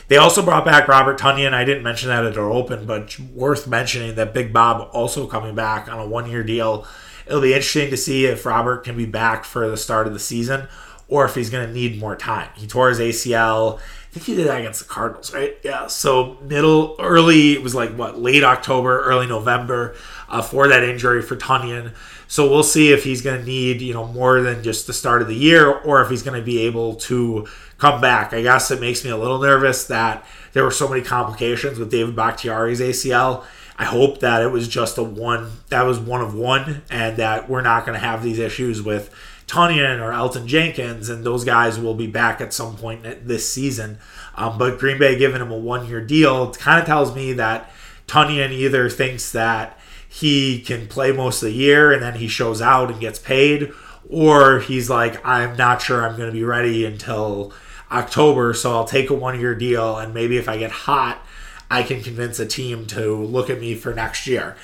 They 0.08 0.18
also 0.18 0.44
brought 0.44 0.66
back 0.66 0.90
Robert 0.90 1.18
Tonyan. 1.18 1.54
I 1.54 1.64
didn't 1.64 1.84
mention 1.84 2.10
that 2.10 2.26
at 2.26 2.38
our 2.38 2.52
open, 2.52 2.86
but 2.86 3.18
worth 3.20 3.66
mentioning 3.66 4.16
that 4.16 4.34
Big 4.34 4.52
Bob 4.52 4.90
also 4.92 5.26
coming 5.26 5.56
back 5.56 5.88
on 5.88 6.00
a 6.00 6.06
one 6.06 6.30
year 6.30 6.44
deal. 6.44 6.86
It'll 7.26 7.40
be 7.40 7.54
interesting 7.54 7.90
to 7.92 7.98
see 7.98 8.26
if 8.26 8.46
Robert 8.46 8.84
can 8.84 8.98
be 8.98 9.06
back 9.06 9.46
for 9.46 9.70
the 9.70 9.78
start 9.78 10.08
of 10.08 10.14
the 10.14 10.20
season 10.20 10.68
or 11.12 11.26
if 11.26 11.36
he's 11.36 11.50
going 11.50 11.68
to 11.68 11.74
need 11.74 12.00
more 12.00 12.16
time. 12.16 12.50
He 12.56 12.66
tore 12.66 12.90
his 12.90 13.00
ACL. 13.00 13.78
I 13.78 14.14
think 14.14 14.26
he 14.26 14.36
did 14.36 14.48
that 14.48 14.62
against 14.62 14.80
the 14.80 14.88
Cardinals, 14.88 15.34
right? 15.34 15.58
Yeah. 15.62 15.88
So 15.88 16.38
middle, 16.42 16.96
early, 17.00 17.52
it 17.52 17.62
was 17.62 17.76
like 17.76 17.94
what, 17.96 18.18
late 18.18 18.46
October, 18.46 19.04
early 19.04 19.28
November 19.28 19.94
uh, 20.30 20.42
for 20.42 20.70
that 20.70 20.84
injury 20.84 21.22
for 21.22 21.36
Tonyan. 21.36 21.94
So 22.28 22.50
we'll 22.50 22.64
see 22.64 22.94
if 22.94 23.04
he's 23.04 23.22
going 23.22 23.42
to 23.42 23.46
need, 23.46 23.82
you 23.82 23.94
know, 23.94 24.08
more 24.08 24.42
than 24.42 24.64
just 24.64 24.88
the 24.88 24.94
start 24.94 25.22
of 25.22 25.28
the 25.28 25.36
year 25.36 25.70
or 25.70 26.02
if 26.02 26.10
he's 26.10 26.24
going 26.24 26.40
to 26.40 26.46
be 26.46 26.62
able 26.62 26.96
to 26.96 27.46
come 27.78 28.00
back. 28.00 28.32
I 28.32 28.42
guess 28.42 28.72
it 28.72 28.80
makes 28.80 29.04
me 29.04 29.10
a 29.10 29.18
little 29.18 29.40
nervous 29.40 29.86
that 29.88 30.26
there 30.54 30.64
were 30.64 30.72
so 30.72 30.88
many 30.88 31.02
complications 31.02 31.78
with 31.78 31.92
David 31.92 32.16
Bakhtiari's 32.16 32.80
ACL. 32.80 33.44
I 33.78 33.84
hope 33.84 34.20
that 34.22 34.42
it 34.42 34.52
was 34.52 34.70
just 34.70 34.98
a 34.98 35.04
one, 35.04 35.52
that 35.70 35.82
was 35.82 36.00
one 36.00 36.22
of 36.22 36.36
one, 36.36 36.84
and 36.90 37.18
that 37.18 37.50
we're 37.50 37.62
not 37.62 37.86
going 37.86 38.00
to 38.00 38.06
have 38.06 38.24
these 38.24 38.40
issues 38.40 38.82
with 38.82 39.14
Tonyan 39.52 40.00
or 40.00 40.14
Elgton 40.14 40.46
Jenkins, 40.46 41.10
and 41.10 41.26
those 41.26 41.44
guys 41.44 41.78
will 41.78 41.94
be 41.94 42.08
back 42.08 42.40
at 42.40 42.54
some 42.54 42.78
point 42.78 43.04
this 43.28 43.52
season. 43.52 43.98
Um, 44.36 44.58
but 44.58 44.80
Green 44.80 44.98
Bay 44.98 45.18
giving 45.18 45.42
him 45.42 45.52
a 45.52 45.58
one 45.58 45.88
year 45.88 46.00
deal 46.00 46.54
kind 46.54 46.80
of 46.80 46.86
tells 46.86 47.14
me 47.14 47.34
that 47.34 47.70
Tonyan 48.08 48.52
either 48.52 48.90
thinks 48.90 49.34
that 49.34 49.78
he 50.08 50.62
can 50.62 50.88
play 50.88 51.12
most 51.12 51.44
of 51.44 51.50
the 51.50 51.56
year 51.56 51.92
and 51.92 52.02
then 52.02 52.16
he 52.16 52.30
shows 52.30 52.62
out 52.62 52.90
and 52.90 53.02
gets 53.02 53.20
paid, 53.20 53.74
or 54.10 54.62
he's 54.62 54.90
like, 54.90 55.26
I'm 55.26 55.58
not 55.58 55.82
sure 55.82 56.06
I'm 56.06 56.16
going 56.16 56.30
to 56.30 56.34
be 56.34 56.46
ready 56.46 56.86
until 56.86 57.52
October, 57.92 58.54
so 58.54 58.72
I'll 58.72 58.86
take 58.86 59.10
a 59.10 59.14
one 59.14 59.38
year 59.38 59.54
deal, 59.54 59.98
and 59.98 60.14
maybe 60.14 60.38
if 60.38 60.48
I 60.48 60.58
get 60.58 60.72
hot, 60.72 61.22
I 61.70 61.84
can 61.84 62.02
convince 62.02 62.40
a 62.40 62.46
team 62.46 62.86
to 62.88 63.16
look 63.16 63.50
at 63.50 63.60
me 63.60 63.76
for 63.76 63.94
next 63.94 64.28
year. 64.28 64.56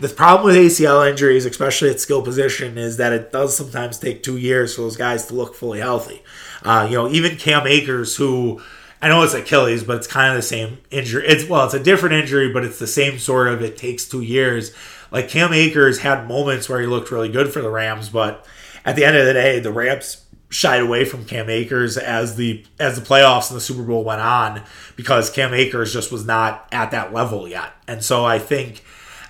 The 0.00 0.08
problem 0.08 0.46
with 0.46 0.56
ACL 0.56 1.08
injuries, 1.08 1.44
especially 1.44 1.90
at 1.90 2.00
skill 2.00 2.22
position, 2.22 2.78
is 2.78 2.96
that 2.96 3.12
it 3.12 3.32
does 3.32 3.54
sometimes 3.54 3.98
take 3.98 4.22
two 4.22 4.38
years 4.38 4.74
for 4.74 4.82
those 4.82 4.96
guys 4.96 5.26
to 5.26 5.34
look 5.34 5.54
fully 5.54 5.80
healthy. 5.80 6.22
Uh, 6.62 6.86
you 6.88 6.96
know, 6.96 7.08
even 7.10 7.36
Cam 7.36 7.66
Akers, 7.66 8.16
who 8.16 8.62
I 9.02 9.08
know 9.08 9.22
it's 9.22 9.34
Achilles, 9.34 9.84
but 9.84 9.96
it's 9.96 10.06
kind 10.06 10.30
of 10.30 10.36
the 10.36 10.42
same 10.42 10.78
injury. 10.90 11.26
It's 11.26 11.48
well, 11.48 11.66
it's 11.66 11.74
a 11.74 11.82
different 11.82 12.14
injury, 12.14 12.50
but 12.50 12.64
it's 12.64 12.78
the 12.78 12.86
same 12.86 13.18
sort 13.18 13.48
of. 13.48 13.62
It 13.62 13.76
takes 13.76 14.06
two 14.06 14.22
years. 14.22 14.74
Like 15.10 15.28
Cam 15.28 15.52
Akers 15.52 16.00
had 16.00 16.26
moments 16.26 16.68
where 16.68 16.80
he 16.80 16.86
looked 16.86 17.10
really 17.10 17.28
good 17.28 17.52
for 17.52 17.60
the 17.60 17.70
Rams, 17.70 18.08
but 18.08 18.46
at 18.84 18.96
the 18.96 19.04
end 19.04 19.16
of 19.16 19.26
the 19.26 19.34
day, 19.34 19.60
the 19.60 19.72
Rams 19.72 20.24
shied 20.48 20.80
away 20.80 21.04
from 21.04 21.24
Cam 21.24 21.48
Akers 21.48 21.96
as 21.96 22.36
the 22.36 22.64
as 22.78 22.98
the 22.98 23.06
playoffs 23.06 23.50
and 23.50 23.56
the 23.56 23.60
Super 23.60 23.82
Bowl 23.82 24.04
went 24.04 24.20
on 24.20 24.62
because 24.96 25.30
Cam 25.30 25.52
Akers 25.54 25.92
just 25.92 26.10
was 26.10 26.26
not 26.26 26.66
at 26.72 26.90
that 26.90 27.12
level 27.12 27.46
yet. 27.46 27.72
And 27.86 28.02
so 28.02 28.24
I 28.24 28.38
think 28.38 28.82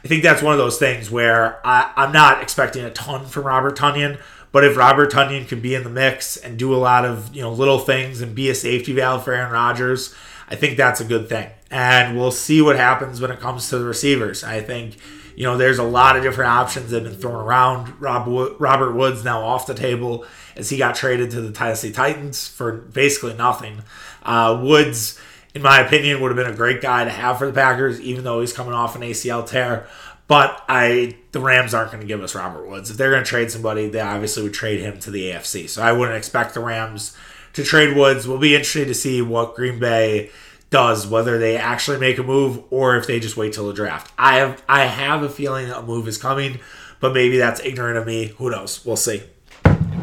I 0.05 0.09
think 0.09 0.23
that's 0.23 0.43
one 0.43 0.53
of 0.53 0.59
those 0.59 0.79
things 0.79 1.11
where 1.11 1.65
I, 1.67 1.93
I'm 1.97 2.13
not 2.13 2.43
expecting 2.43 2.85
a 2.85 2.91
ton 2.91 3.27
from 3.27 3.45
Robert 3.45 3.77
Tonyan, 3.77 4.21
but 4.53 4.65
if 4.65 4.77
Robert 4.77 5.13
Tonyan 5.13 5.47
can 5.47 5.61
be 5.61 5.75
in 5.75 5.85
the 5.85 5.91
mix 5.91 6.37
and 6.37 6.59
do 6.59 6.75
a 6.75 6.77
lot 6.77 7.05
of 7.05 7.35
you 7.35 7.43
know 7.43 7.53
little 7.53 7.79
things 7.79 8.21
and 8.21 8.35
be 8.35 8.49
a 8.51 8.55
safety 8.55 8.93
valve 8.93 9.25
for 9.25 9.33
Aaron 9.33 9.53
Rodgers, 9.53 10.15
I 10.49 10.57
think 10.57 10.77
that's 10.77 11.01
a 11.01 11.05
good 11.05 11.29
thing. 11.29 11.51
And 11.71 12.19
we'll 12.19 12.33
see 12.33 12.61
what 12.61 12.77
happens 12.77 13.21
when 13.21 13.31
it 13.31 13.39
comes 13.39 13.69
to 13.71 13.79
the 13.79 13.85
receivers. 13.85 14.43
I 14.43 14.61
think, 14.61 14.97
you 15.37 15.45
know, 15.45 15.57
there's 15.57 15.79
a 15.79 15.85
lot 15.85 16.17
of 16.17 16.25
different 16.25 16.51
options 16.51 16.91
that 16.91 17.05
have 17.05 17.13
been 17.13 17.21
thrown 17.21 17.45
around. 17.45 18.01
Rob, 18.01 18.27
Robert 18.59 18.93
Woods 18.95 19.23
now 19.23 19.43
off 19.43 19.67
the 19.67 19.75
table 19.75 20.27
as 20.57 20.69
he 20.69 20.77
got 20.77 20.97
traded 20.97 21.31
to 21.31 21.41
the 21.41 21.53
Tennessee 21.53 21.93
Titans 21.93 22.49
for 22.49 22.73
basically 22.73 23.35
nothing. 23.35 23.83
Uh, 24.25 24.61
Woods, 24.61 25.21
in 25.55 25.63
my 25.63 25.81
opinion, 25.81 26.21
would 26.21 26.31
have 26.31 26.37
been 26.37 26.53
a 26.53 26.57
great 26.57 26.81
guy 26.81 27.05
to 27.05 27.11
have 27.11 27.39
for 27.39 27.47
the 27.47 27.53
Packers, 27.53 28.01
even 28.01 28.25
though 28.25 28.41
he's 28.41 28.53
coming 28.53 28.73
off 28.73 28.97
an 28.97 29.03
ACL 29.03 29.47
tear. 29.47 29.87
But 30.29 30.63
I, 30.69 31.17
the 31.33 31.41
Rams 31.41 31.75
aren't 31.75 31.91
going 31.91 32.03
to 32.03 32.07
give 32.07 32.23
us 32.23 32.37
Robert 32.37 32.69
Woods. 32.69 32.89
If 32.91 32.97
they're 32.97 33.11
going 33.11 33.25
to 33.25 33.29
trade 33.29 33.51
somebody, 33.51 33.89
they 33.89 34.01
obviously 34.01 34.45
would 34.45 34.55
trade 34.55 34.81
him 34.81 35.01
to 35.01 35.11
the 35.11 35.31
AFC. 35.31 35.69
So 35.69 35.83
I 35.83 35.93
wouldn't 35.93 36.17
expect 36.17 36.55
the 36.55 36.61
Rams 36.61 37.17
to 37.55 37.65
trade 37.65 37.97
Woods. 37.97 38.29
We'll 38.29 38.39
be 38.39 38.55
interested 38.55 38.87
to 38.87 38.95
see 38.95 39.23
what 39.23 39.57
Green 39.57 39.81
Bay 39.81 40.31
does, 40.71 41.07
whether 41.07 41.37
they 41.37 41.57
actually 41.57 41.99
make 41.99 42.19
a 42.19 42.23
move 42.23 42.63
or 42.71 42.97
if 42.97 43.09
they 43.09 43.19
just 43.19 43.37
wait 43.37 43.53
till 43.53 43.67
the 43.67 43.75
draft. 43.75 44.13
I 44.17 44.37
have 44.37 44.63
I 44.69 44.85
have 44.85 45.25
a 45.25 45.29
feeling 45.29 45.69
a 45.69 45.83
move 45.83 46.07
is 46.07 46.17
coming, 46.17 46.61
but 47.01 47.13
maybe 47.13 47.37
that's 47.39 47.61
ignorant 47.65 47.99
of 47.99 48.07
me. 48.07 48.27
Who 48.39 48.51
knows? 48.51 48.85
We'll 48.87 48.97
see. 48.97 49.23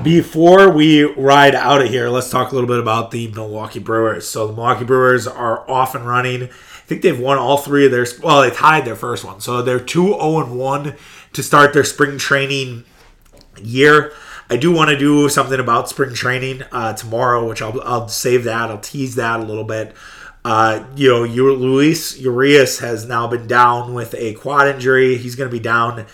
Before 0.04 0.70
we 0.70 1.04
ride 1.04 1.56
out 1.56 1.82
of 1.82 1.90
here, 1.90 2.10
let's 2.10 2.30
talk 2.30 2.52
a 2.52 2.56
little 2.56 2.68
bit 2.68 2.80
about 2.80 3.12
the 3.12 3.30
Milwaukee 3.30 3.80
Brewers. 3.80 4.28
So 4.28 4.48
the 4.48 4.54
Milwaukee 4.54 4.86
Brewers 4.86 5.28
are 5.28 5.70
off 5.70 5.96
and 5.96 6.06
running. 6.06 6.44
I 6.44 6.48
think 6.88 7.02
they've 7.02 7.20
won 7.20 7.38
all 7.38 7.58
three 7.58 7.86
of 7.86 7.92
their 7.92 8.06
well, 8.24 8.42
they 8.42 8.52
tied 8.52 8.86
their 8.86 8.96
first 8.96 9.26
one. 9.26 9.42
So 9.42 9.62
they're 9.62 9.80
2 9.80 10.04
0 10.06 10.46
1 10.54 10.96
to 11.34 11.44
start 11.44 11.74
their 11.74 11.84
spring 11.84 12.18
training 12.18 12.86
year. 13.62 14.14
I 14.50 14.56
do 14.56 14.72
want 14.72 14.92
to 14.92 14.98
do 14.98 15.28
something 15.30 15.60
about 15.60 15.90
spring 15.90 16.14
training 16.14 16.64
uh, 16.72 16.94
tomorrow, 16.94 17.48
which 17.48 17.62
I'll, 17.62 17.82
I'll 17.82 18.08
save 18.08 18.46
that. 18.46 18.70
I'll 18.70 18.80
tease 18.80 19.16
that 19.16 19.40
a 19.40 19.44
little 19.44 19.66
bit. 19.66 19.94
Uh, 20.46 20.86
you 20.96 21.10
know, 21.10 21.24
Luis 21.24 22.18
Urias 22.20 22.80
has 22.80 23.06
now 23.06 23.28
been 23.28 23.48
down 23.48 23.94
with 23.94 24.16
a 24.16 24.36
quad 24.36 24.68
injury. 24.68 25.18
He's 25.18 25.36
going 25.36 25.50
to 25.50 25.56
be 25.56 25.62
down 25.62 26.06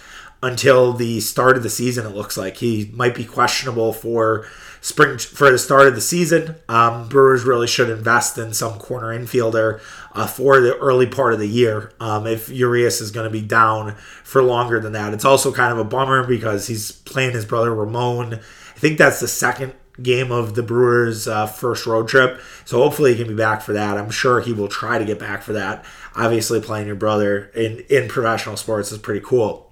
until 0.43 0.91
the 0.91 1.21
start 1.21 1.55
of 1.55 1.63
the 1.63 1.69
season. 1.69 2.05
It 2.05 2.13
looks 2.13 2.37
like 2.37 2.57
he 2.57 2.91
might 2.93 3.15
be 3.15 3.23
questionable 3.23 3.93
for 3.93 4.45
spring 4.81 5.17
for 5.17 5.49
the 5.49 5.57
start 5.57 5.87
of 5.87 5.95
the 5.95 6.01
season. 6.01 6.55
Um, 6.67 7.07
Brewers 7.07 7.45
really 7.45 7.65
should 7.65 7.89
invest 7.89 8.37
in 8.37 8.53
some 8.53 8.77
corner 8.77 9.17
infielder 9.17 9.79
uh, 10.11 10.27
for 10.27 10.59
the 10.59 10.77
early 10.77 11.07
part 11.07 11.33
of 11.33 11.39
the 11.39 11.47
year. 11.47 11.93
Um, 12.01 12.27
if 12.27 12.49
Urias 12.49 12.99
is 12.99 13.09
going 13.09 13.23
to 13.23 13.31
be 13.31 13.41
down 13.41 13.95
for 14.25 14.43
longer 14.43 14.81
than 14.81 14.91
that, 14.91 15.13
it's 15.13 15.23
also 15.23 15.53
kind 15.53 15.71
of 15.71 15.79
a 15.79 15.85
bummer 15.85 16.27
because 16.27 16.67
he's 16.67 16.91
playing 16.91 17.31
his 17.31 17.45
brother 17.45 17.73
Ramon. 17.73 18.33
I 18.33 18.79
think 18.79 18.97
that's 18.97 19.21
the 19.21 19.29
second 19.29 19.73
game 20.01 20.29
of 20.29 20.55
the 20.55 20.63
Brewers' 20.63 21.25
uh, 21.25 21.45
first 21.45 21.85
road 21.85 22.09
trip. 22.09 22.41
So 22.65 22.79
hopefully 22.79 23.13
he 23.13 23.23
can 23.23 23.29
be 23.29 23.41
back 23.41 23.61
for 23.61 23.71
that. 23.71 23.97
I'm 23.97 24.09
sure 24.09 24.41
he 24.41 24.51
will 24.51 24.67
try 24.67 24.97
to 24.97 25.05
get 25.05 25.19
back 25.19 25.41
for 25.41 25.53
that. 25.53 25.85
Obviously, 26.15 26.59
playing 26.59 26.87
your 26.87 26.97
brother 26.97 27.45
in, 27.55 27.79
in 27.89 28.09
professional 28.09 28.57
sports 28.57 28.91
is 28.91 28.97
pretty 28.97 29.21
cool. 29.23 29.62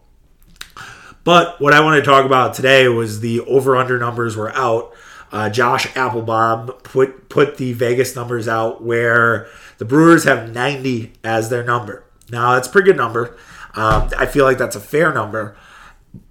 But 1.23 1.61
what 1.61 1.73
I 1.73 1.81
want 1.81 2.03
to 2.03 2.09
talk 2.09 2.25
about 2.25 2.53
today 2.53 2.87
was 2.87 3.19
the 3.19 3.41
over 3.41 3.75
under 3.75 3.99
numbers 3.99 4.35
were 4.35 4.51
out. 4.55 4.93
Uh, 5.31 5.49
Josh 5.49 5.95
Applebaum 5.95 6.67
put 6.83 7.29
put 7.29 7.57
the 7.57 7.73
Vegas 7.73 8.15
numbers 8.15 8.47
out 8.47 8.83
where 8.83 9.47
the 9.77 9.85
Brewers 9.85 10.25
have 10.25 10.51
90 10.51 11.13
as 11.23 11.49
their 11.49 11.63
number. 11.63 12.03
Now 12.29 12.53
that's 12.53 12.67
a 12.67 12.71
pretty 12.71 12.87
good 12.87 12.97
number. 12.97 13.37
Um, 13.73 14.09
I 14.17 14.25
feel 14.25 14.45
like 14.45 14.57
that's 14.57 14.75
a 14.75 14.81
fair 14.81 15.13
number. 15.13 15.55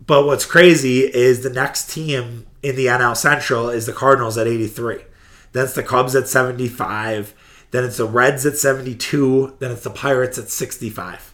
But 0.06 0.26
what's 0.26 0.44
crazy 0.44 1.00
is 1.00 1.42
the 1.42 1.50
next 1.50 1.90
team 1.90 2.46
in 2.62 2.76
the 2.76 2.86
NL 2.86 3.16
Central 3.16 3.70
is 3.70 3.86
the 3.86 3.92
Cardinals 3.92 4.36
at 4.36 4.46
83. 4.46 4.98
Then 5.52 5.64
it's 5.64 5.74
the 5.74 5.82
Cubs 5.82 6.14
at 6.14 6.28
75. 6.28 7.34
Then 7.70 7.84
it's 7.84 7.96
the 7.96 8.06
Reds 8.06 8.44
at 8.44 8.58
72. 8.58 9.56
Then 9.58 9.70
it's 9.70 9.84
the 9.84 9.90
Pirates 9.90 10.36
at 10.36 10.50
65. 10.50 11.32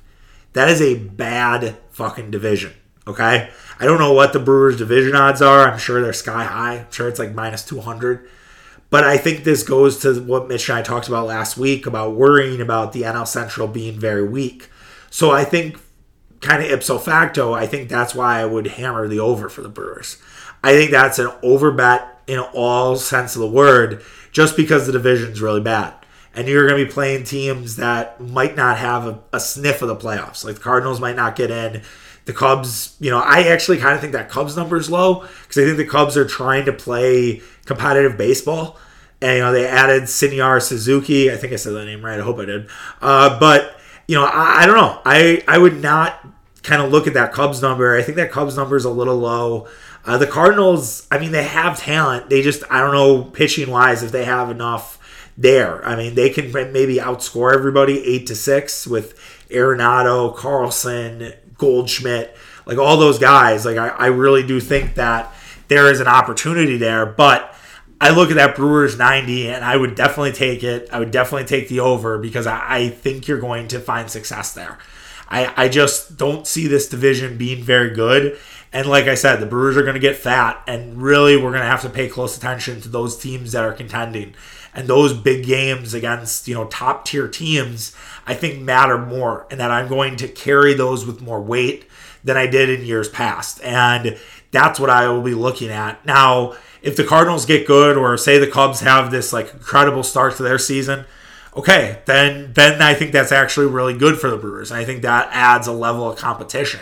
That 0.52 0.68
is 0.68 0.80
a 0.80 0.94
bad 0.94 1.76
fucking 1.90 2.30
division. 2.30 2.74
Okay. 3.06 3.50
I 3.78 3.84
don't 3.84 4.00
know 4.00 4.12
what 4.12 4.32
the 4.32 4.38
Brewers 4.38 4.76
division 4.76 5.14
odds 5.14 5.42
are. 5.42 5.68
I'm 5.68 5.78
sure 5.78 6.00
they're 6.00 6.12
sky 6.12 6.44
high. 6.44 6.78
I'm 6.78 6.90
sure 6.90 7.08
it's 7.08 7.18
like 7.18 7.34
minus 7.34 7.64
200. 7.64 8.28
But 8.88 9.04
I 9.04 9.16
think 9.16 9.44
this 9.44 9.62
goes 9.62 9.98
to 9.98 10.20
what 10.22 10.48
Mitch 10.48 10.68
and 10.68 10.78
I 10.78 10.82
talked 10.82 11.08
about 11.08 11.26
last 11.26 11.56
week 11.56 11.86
about 11.86 12.14
worrying 12.14 12.60
about 12.60 12.92
the 12.92 13.02
NL 13.02 13.26
Central 13.26 13.68
being 13.68 13.98
very 13.98 14.26
weak. 14.26 14.70
So 15.10 15.30
I 15.30 15.44
think, 15.44 15.78
kind 16.40 16.62
of 16.62 16.70
ipso 16.70 16.98
facto, 16.98 17.52
I 17.52 17.66
think 17.66 17.88
that's 17.88 18.14
why 18.14 18.40
I 18.40 18.44
would 18.44 18.66
hammer 18.66 19.08
the 19.08 19.20
over 19.20 19.48
for 19.48 19.62
the 19.62 19.68
Brewers. 19.68 20.20
I 20.62 20.72
think 20.72 20.90
that's 20.90 21.18
an 21.18 21.30
over 21.42 21.70
bet 21.70 22.22
in 22.26 22.38
all 22.38 22.96
sense 22.96 23.34
of 23.36 23.40
the 23.40 23.48
word, 23.48 24.02
just 24.32 24.56
because 24.56 24.86
the 24.86 24.92
division's 24.92 25.40
really 25.40 25.60
bad. 25.60 25.94
And 26.34 26.48
you're 26.48 26.68
going 26.68 26.78
to 26.78 26.86
be 26.86 26.92
playing 26.92 27.24
teams 27.24 27.76
that 27.76 28.20
might 28.20 28.56
not 28.56 28.78
have 28.78 29.06
a, 29.06 29.20
a 29.32 29.40
sniff 29.40 29.80
of 29.80 29.88
the 29.88 29.96
playoffs. 29.96 30.44
Like 30.44 30.56
the 30.56 30.60
Cardinals 30.60 31.00
might 31.00 31.16
not 31.16 31.36
get 31.36 31.50
in 31.50 31.82
the 32.26 32.32
Cubs, 32.32 32.96
you 33.00 33.10
know, 33.10 33.20
I 33.20 33.44
actually 33.44 33.78
kind 33.78 33.94
of 33.94 34.00
think 34.00 34.12
that 34.12 34.28
Cubs 34.28 34.56
number 34.56 34.76
is 34.76 34.90
low 34.90 35.20
because 35.20 35.58
I 35.58 35.64
think 35.64 35.78
the 35.78 35.86
Cubs 35.86 36.16
are 36.16 36.26
trying 36.26 36.66
to 36.66 36.72
play 36.72 37.40
competitive 37.64 38.18
baseball. 38.18 38.78
And, 39.22 39.36
you 39.36 39.42
know, 39.42 39.52
they 39.52 39.66
added 39.66 40.02
Seiya 40.02 40.60
Suzuki. 40.60 41.30
I 41.32 41.36
think 41.36 41.52
I 41.52 41.56
said 41.56 41.72
that 41.72 41.86
name 41.86 42.04
right. 42.04 42.20
I 42.20 42.22
hope 42.22 42.38
I 42.38 42.44
did. 42.44 42.68
Uh, 43.00 43.38
but, 43.40 43.78
you 44.06 44.16
know, 44.16 44.24
I, 44.24 44.62
I 44.62 44.66
don't 44.66 44.76
know. 44.76 45.00
I, 45.04 45.42
I 45.48 45.56
would 45.56 45.80
not 45.80 46.26
kind 46.62 46.82
of 46.82 46.90
look 46.90 47.06
at 47.06 47.14
that 47.14 47.32
Cubs 47.32 47.62
number. 47.62 47.96
I 47.96 48.02
think 48.02 48.16
that 48.16 48.32
Cubs 48.32 48.56
number 48.56 48.76
is 48.76 48.84
a 48.84 48.90
little 48.90 49.16
low. 49.16 49.68
Uh, 50.04 50.18
the 50.18 50.26
Cardinals, 50.26 51.06
I 51.10 51.18
mean, 51.18 51.32
they 51.32 51.44
have 51.44 51.78
talent. 51.78 52.28
They 52.28 52.42
just, 52.42 52.64
I 52.70 52.80
don't 52.80 52.92
know, 52.92 53.22
pitching 53.22 53.70
wise, 53.70 54.02
if 54.02 54.12
they 54.12 54.24
have 54.24 54.50
enough 54.50 54.98
there. 55.38 55.84
I 55.84 55.96
mean, 55.96 56.14
they 56.14 56.30
can 56.30 56.52
maybe 56.52 56.96
outscore 56.96 57.54
everybody 57.54 58.04
eight 58.04 58.26
to 58.26 58.34
six 58.34 58.86
with 58.86 59.16
Arenado, 59.48 60.34
Carlson, 60.34 61.32
Goldschmidt, 61.58 62.36
like 62.66 62.78
all 62.78 62.96
those 62.96 63.18
guys. 63.18 63.64
Like 63.64 63.76
I, 63.76 63.88
I 63.88 64.06
really 64.06 64.46
do 64.46 64.60
think 64.60 64.94
that 64.94 65.32
there 65.68 65.90
is 65.90 66.00
an 66.00 66.06
opportunity 66.06 66.76
there, 66.76 67.06
but 67.06 67.54
I 68.00 68.10
look 68.10 68.30
at 68.30 68.36
that 68.36 68.56
Brewers 68.56 68.98
90 68.98 69.48
and 69.48 69.64
I 69.64 69.76
would 69.76 69.94
definitely 69.94 70.32
take 70.32 70.62
it. 70.62 70.88
I 70.92 70.98
would 70.98 71.10
definitely 71.10 71.46
take 71.46 71.68
the 71.68 71.80
over 71.80 72.18
because 72.18 72.46
I, 72.46 72.62
I 72.66 72.88
think 72.88 73.26
you're 73.26 73.40
going 73.40 73.68
to 73.68 73.80
find 73.80 74.10
success 74.10 74.52
there. 74.52 74.78
I, 75.28 75.64
I 75.64 75.68
just 75.68 76.16
don't 76.16 76.46
see 76.46 76.66
this 76.66 76.88
division 76.88 77.36
being 77.36 77.62
very 77.62 77.90
good. 77.90 78.38
And 78.72 78.86
like 78.86 79.06
I 79.06 79.14
said, 79.14 79.36
the 79.36 79.46
Brewers 79.46 79.76
are 79.76 79.82
going 79.82 79.94
to 79.94 80.00
get 80.00 80.16
fat, 80.16 80.62
and 80.66 81.00
really 81.00 81.36
we're 81.36 81.50
going 81.50 81.62
to 81.62 81.68
have 81.68 81.82
to 81.82 81.88
pay 81.88 82.08
close 82.08 82.36
attention 82.36 82.80
to 82.82 82.88
those 82.88 83.16
teams 83.16 83.52
that 83.52 83.64
are 83.64 83.72
contending. 83.72 84.34
And 84.76 84.86
those 84.86 85.14
big 85.14 85.46
games 85.46 85.94
against, 85.94 86.46
you 86.46 86.54
know, 86.54 86.66
top 86.66 87.06
tier 87.06 87.26
teams, 87.28 87.96
I 88.26 88.34
think 88.34 88.60
matter 88.60 88.98
more, 88.98 89.46
and 89.50 89.58
that 89.58 89.70
I'm 89.70 89.88
going 89.88 90.16
to 90.16 90.28
carry 90.28 90.74
those 90.74 91.06
with 91.06 91.22
more 91.22 91.40
weight 91.40 91.86
than 92.22 92.36
I 92.36 92.46
did 92.46 92.68
in 92.68 92.84
years 92.84 93.08
past. 93.08 93.58
And 93.62 94.18
that's 94.50 94.78
what 94.78 94.90
I 94.90 95.08
will 95.08 95.22
be 95.22 95.32
looking 95.32 95.70
at. 95.70 96.04
Now, 96.04 96.56
if 96.82 96.94
the 96.94 97.04
Cardinals 97.04 97.46
get 97.46 97.66
good, 97.66 97.96
or 97.96 98.18
say 98.18 98.36
the 98.36 98.46
Cubs 98.46 98.80
have 98.80 99.10
this 99.10 99.32
like 99.32 99.52
incredible 99.54 100.02
start 100.02 100.36
to 100.36 100.42
their 100.42 100.58
season, 100.58 101.06
okay, 101.56 102.02
then 102.04 102.52
then 102.52 102.82
I 102.82 102.92
think 102.92 103.12
that's 103.12 103.32
actually 103.32 103.68
really 103.68 103.96
good 103.96 104.18
for 104.18 104.28
the 104.28 104.36
Brewers. 104.36 104.70
And 104.70 104.78
I 104.78 104.84
think 104.84 105.00
that 105.02 105.30
adds 105.32 105.66
a 105.66 105.72
level 105.72 106.08
of 106.08 106.18
competition. 106.18 106.80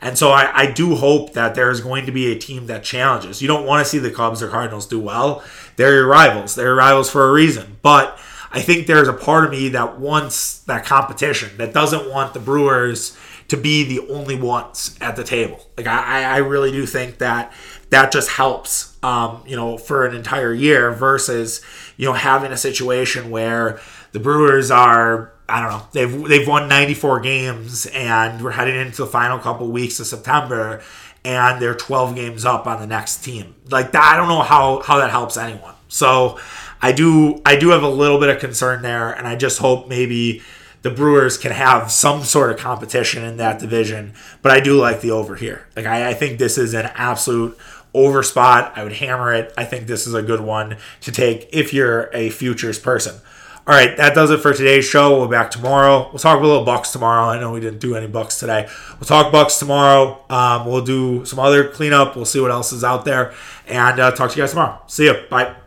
And 0.00 0.18
so 0.18 0.30
I, 0.32 0.50
I 0.54 0.70
do 0.70 0.96
hope 0.96 1.32
that 1.32 1.54
there's 1.54 1.80
going 1.80 2.04
to 2.06 2.12
be 2.12 2.30
a 2.30 2.38
team 2.38 2.66
that 2.66 2.84
challenges. 2.84 3.40
You 3.40 3.48
don't 3.48 3.64
want 3.64 3.84
to 3.84 3.90
see 3.90 3.98
the 3.98 4.10
Cubs 4.10 4.42
or 4.42 4.48
Cardinals 4.48 4.86
do 4.86 5.00
well. 5.00 5.42
They're 5.76 5.94
your 5.94 6.06
rivals. 6.06 6.54
They're 6.54 6.66
your 6.66 6.76
rivals 6.76 7.10
for 7.10 7.28
a 7.28 7.32
reason. 7.32 7.78
But 7.82 8.18
I 8.52 8.60
think 8.60 8.86
there's 8.86 9.08
a 9.08 9.12
part 9.12 9.44
of 9.44 9.50
me 9.50 9.70
that 9.70 9.98
wants 9.98 10.60
that 10.60 10.84
competition, 10.84 11.56
that 11.58 11.72
doesn't 11.72 12.08
want 12.08 12.34
the 12.34 12.40
Brewers 12.40 13.16
to 13.48 13.56
be 13.56 13.84
the 13.84 14.08
only 14.12 14.36
ones 14.36 14.96
at 15.00 15.16
the 15.16 15.24
table. 15.24 15.60
Like 15.76 15.86
I, 15.86 16.24
I 16.24 16.36
really 16.38 16.70
do 16.72 16.86
think 16.86 17.18
that 17.18 17.52
that 17.90 18.12
just 18.12 18.30
helps, 18.30 18.96
um, 19.02 19.42
you 19.46 19.56
know, 19.56 19.76
for 19.76 20.06
an 20.06 20.14
entire 20.14 20.52
year 20.52 20.92
versus 20.92 21.62
you 21.96 22.06
know 22.06 22.12
having 22.12 22.52
a 22.52 22.56
situation 22.56 23.30
where 23.30 23.80
the 24.12 24.20
Brewers 24.20 24.70
are 24.70 25.32
I 25.48 25.60
don't 25.60 25.70
know 25.70 25.86
they've 25.92 26.28
they've 26.28 26.48
won 26.48 26.68
94 26.68 27.20
games 27.20 27.86
and 27.86 28.42
we're 28.42 28.52
heading 28.52 28.76
into 28.76 29.04
the 29.04 29.06
final 29.06 29.38
couple 29.38 29.68
weeks 29.70 30.00
of 30.00 30.06
September 30.06 30.82
and 31.24 31.60
they're 31.60 31.74
12 31.74 32.14
games 32.14 32.44
up 32.44 32.66
on 32.66 32.80
the 32.80 32.86
next 32.86 33.24
team. 33.24 33.54
Like 33.70 33.92
that, 33.92 34.12
I 34.12 34.16
don't 34.16 34.28
know 34.28 34.42
how 34.42 34.82
how 34.82 34.98
that 34.98 35.10
helps 35.10 35.36
anyone. 35.36 35.74
So 35.88 36.38
I 36.82 36.92
do 36.92 37.40
I 37.46 37.56
do 37.56 37.70
have 37.70 37.82
a 37.82 37.88
little 37.88 38.18
bit 38.18 38.28
of 38.28 38.40
concern 38.40 38.82
there, 38.82 39.12
and 39.12 39.26
I 39.26 39.36
just 39.36 39.58
hope 39.58 39.88
maybe 39.88 40.42
the 40.82 40.90
Brewers 40.90 41.38
can 41.38 41.52
have 41.52 41.90
some 41.90 42.22
sort 42.22 42.50
of 42.50 42.58
competition 42.58 43.24
in 43.24 43.38
that 43.38 43.58
division. 43.58 44.12
But 44.42 44.52
I 44.52 44.60
do 44.60 44.78
like 44.78 45.00
the 45.00 45.12
over 45.12 45.34
here. 45.34 45.66
Like 45.74 45.86
I, 45.86 46.10
I 46.10 46.14
think 46.14 46.38
this 46.38 46.58
is 46.58 46.74
an 46.74 46.90
absolute 46.94 47.58
over 47.94 48.22
spot. 48.22 48.72
I 48.76 48.82
would 48.82 48.92
hammer 48.94 49.32
it. 49.32 49.54
I 49.56 49.64
think 49.64 49.86
this 49.86 50.06
is 50.06 50.12
a 50.14 50.22
good 50.22 50.40
one 50.40 50.76
to 51.00 51.12
take 51.12 51.48
if 51.52 51.72
you're 51.72 52.10
a 52.12 52.28
futures 52.30 52.78
person. 52.78 53.14
All 53.66 53.74
right, 53.74 53.96
that 53.96 54.14
does 54.14 54.30
it 54.30 54.40
for 54.40 54.52
today's 54.52 54.84
show. 54.84 55.16
We'll 55.16 55.26
be 55.26 55.30
back 55.30 55.50
tomorrow. 55.50 56.10
We'll 56.10 56.18
talk 56.18 56.38
a 56.38 56.42
little 56.46 56.64
Bucks 56.64 56.92
tomorrow. 56.92 57.30
I 57.30 57.40
know 57.40 57.50
we 57.50 57.60
didn't 57.60 57.78
do 57.78 57.96
any 57.96 58.06
Bucks 58.06 58.38
today. 58.38 58.68
We'll 58.90 59.06
talk 59.06 59.32
Bucks 59.32 59.58
tomorrow. 59.58 60.22
Um, 60.28 60.66
we'll 60.66 60.84
do 60.84 61.24
some 61.24 61.38
other 61.38 61.68
cleanup. 61.68 62.14
We'll 62.14 62.26
see 62.26 62.40
what 62.40 62.50
else 62.50 62.72
is 62.72 62.84
out 62.84 63.06
there, 63.06 63.32
and 63.66 63.98
uh, 63.98 64.10
talk 64.10 64.30
to 64.32 64.36
you 64.36 64.42
guys 64.42 64.50
tomorrow. 64.50 64.82
See 64.86 65.06
you. 65.06 65.14
Bye. 65.30 65.63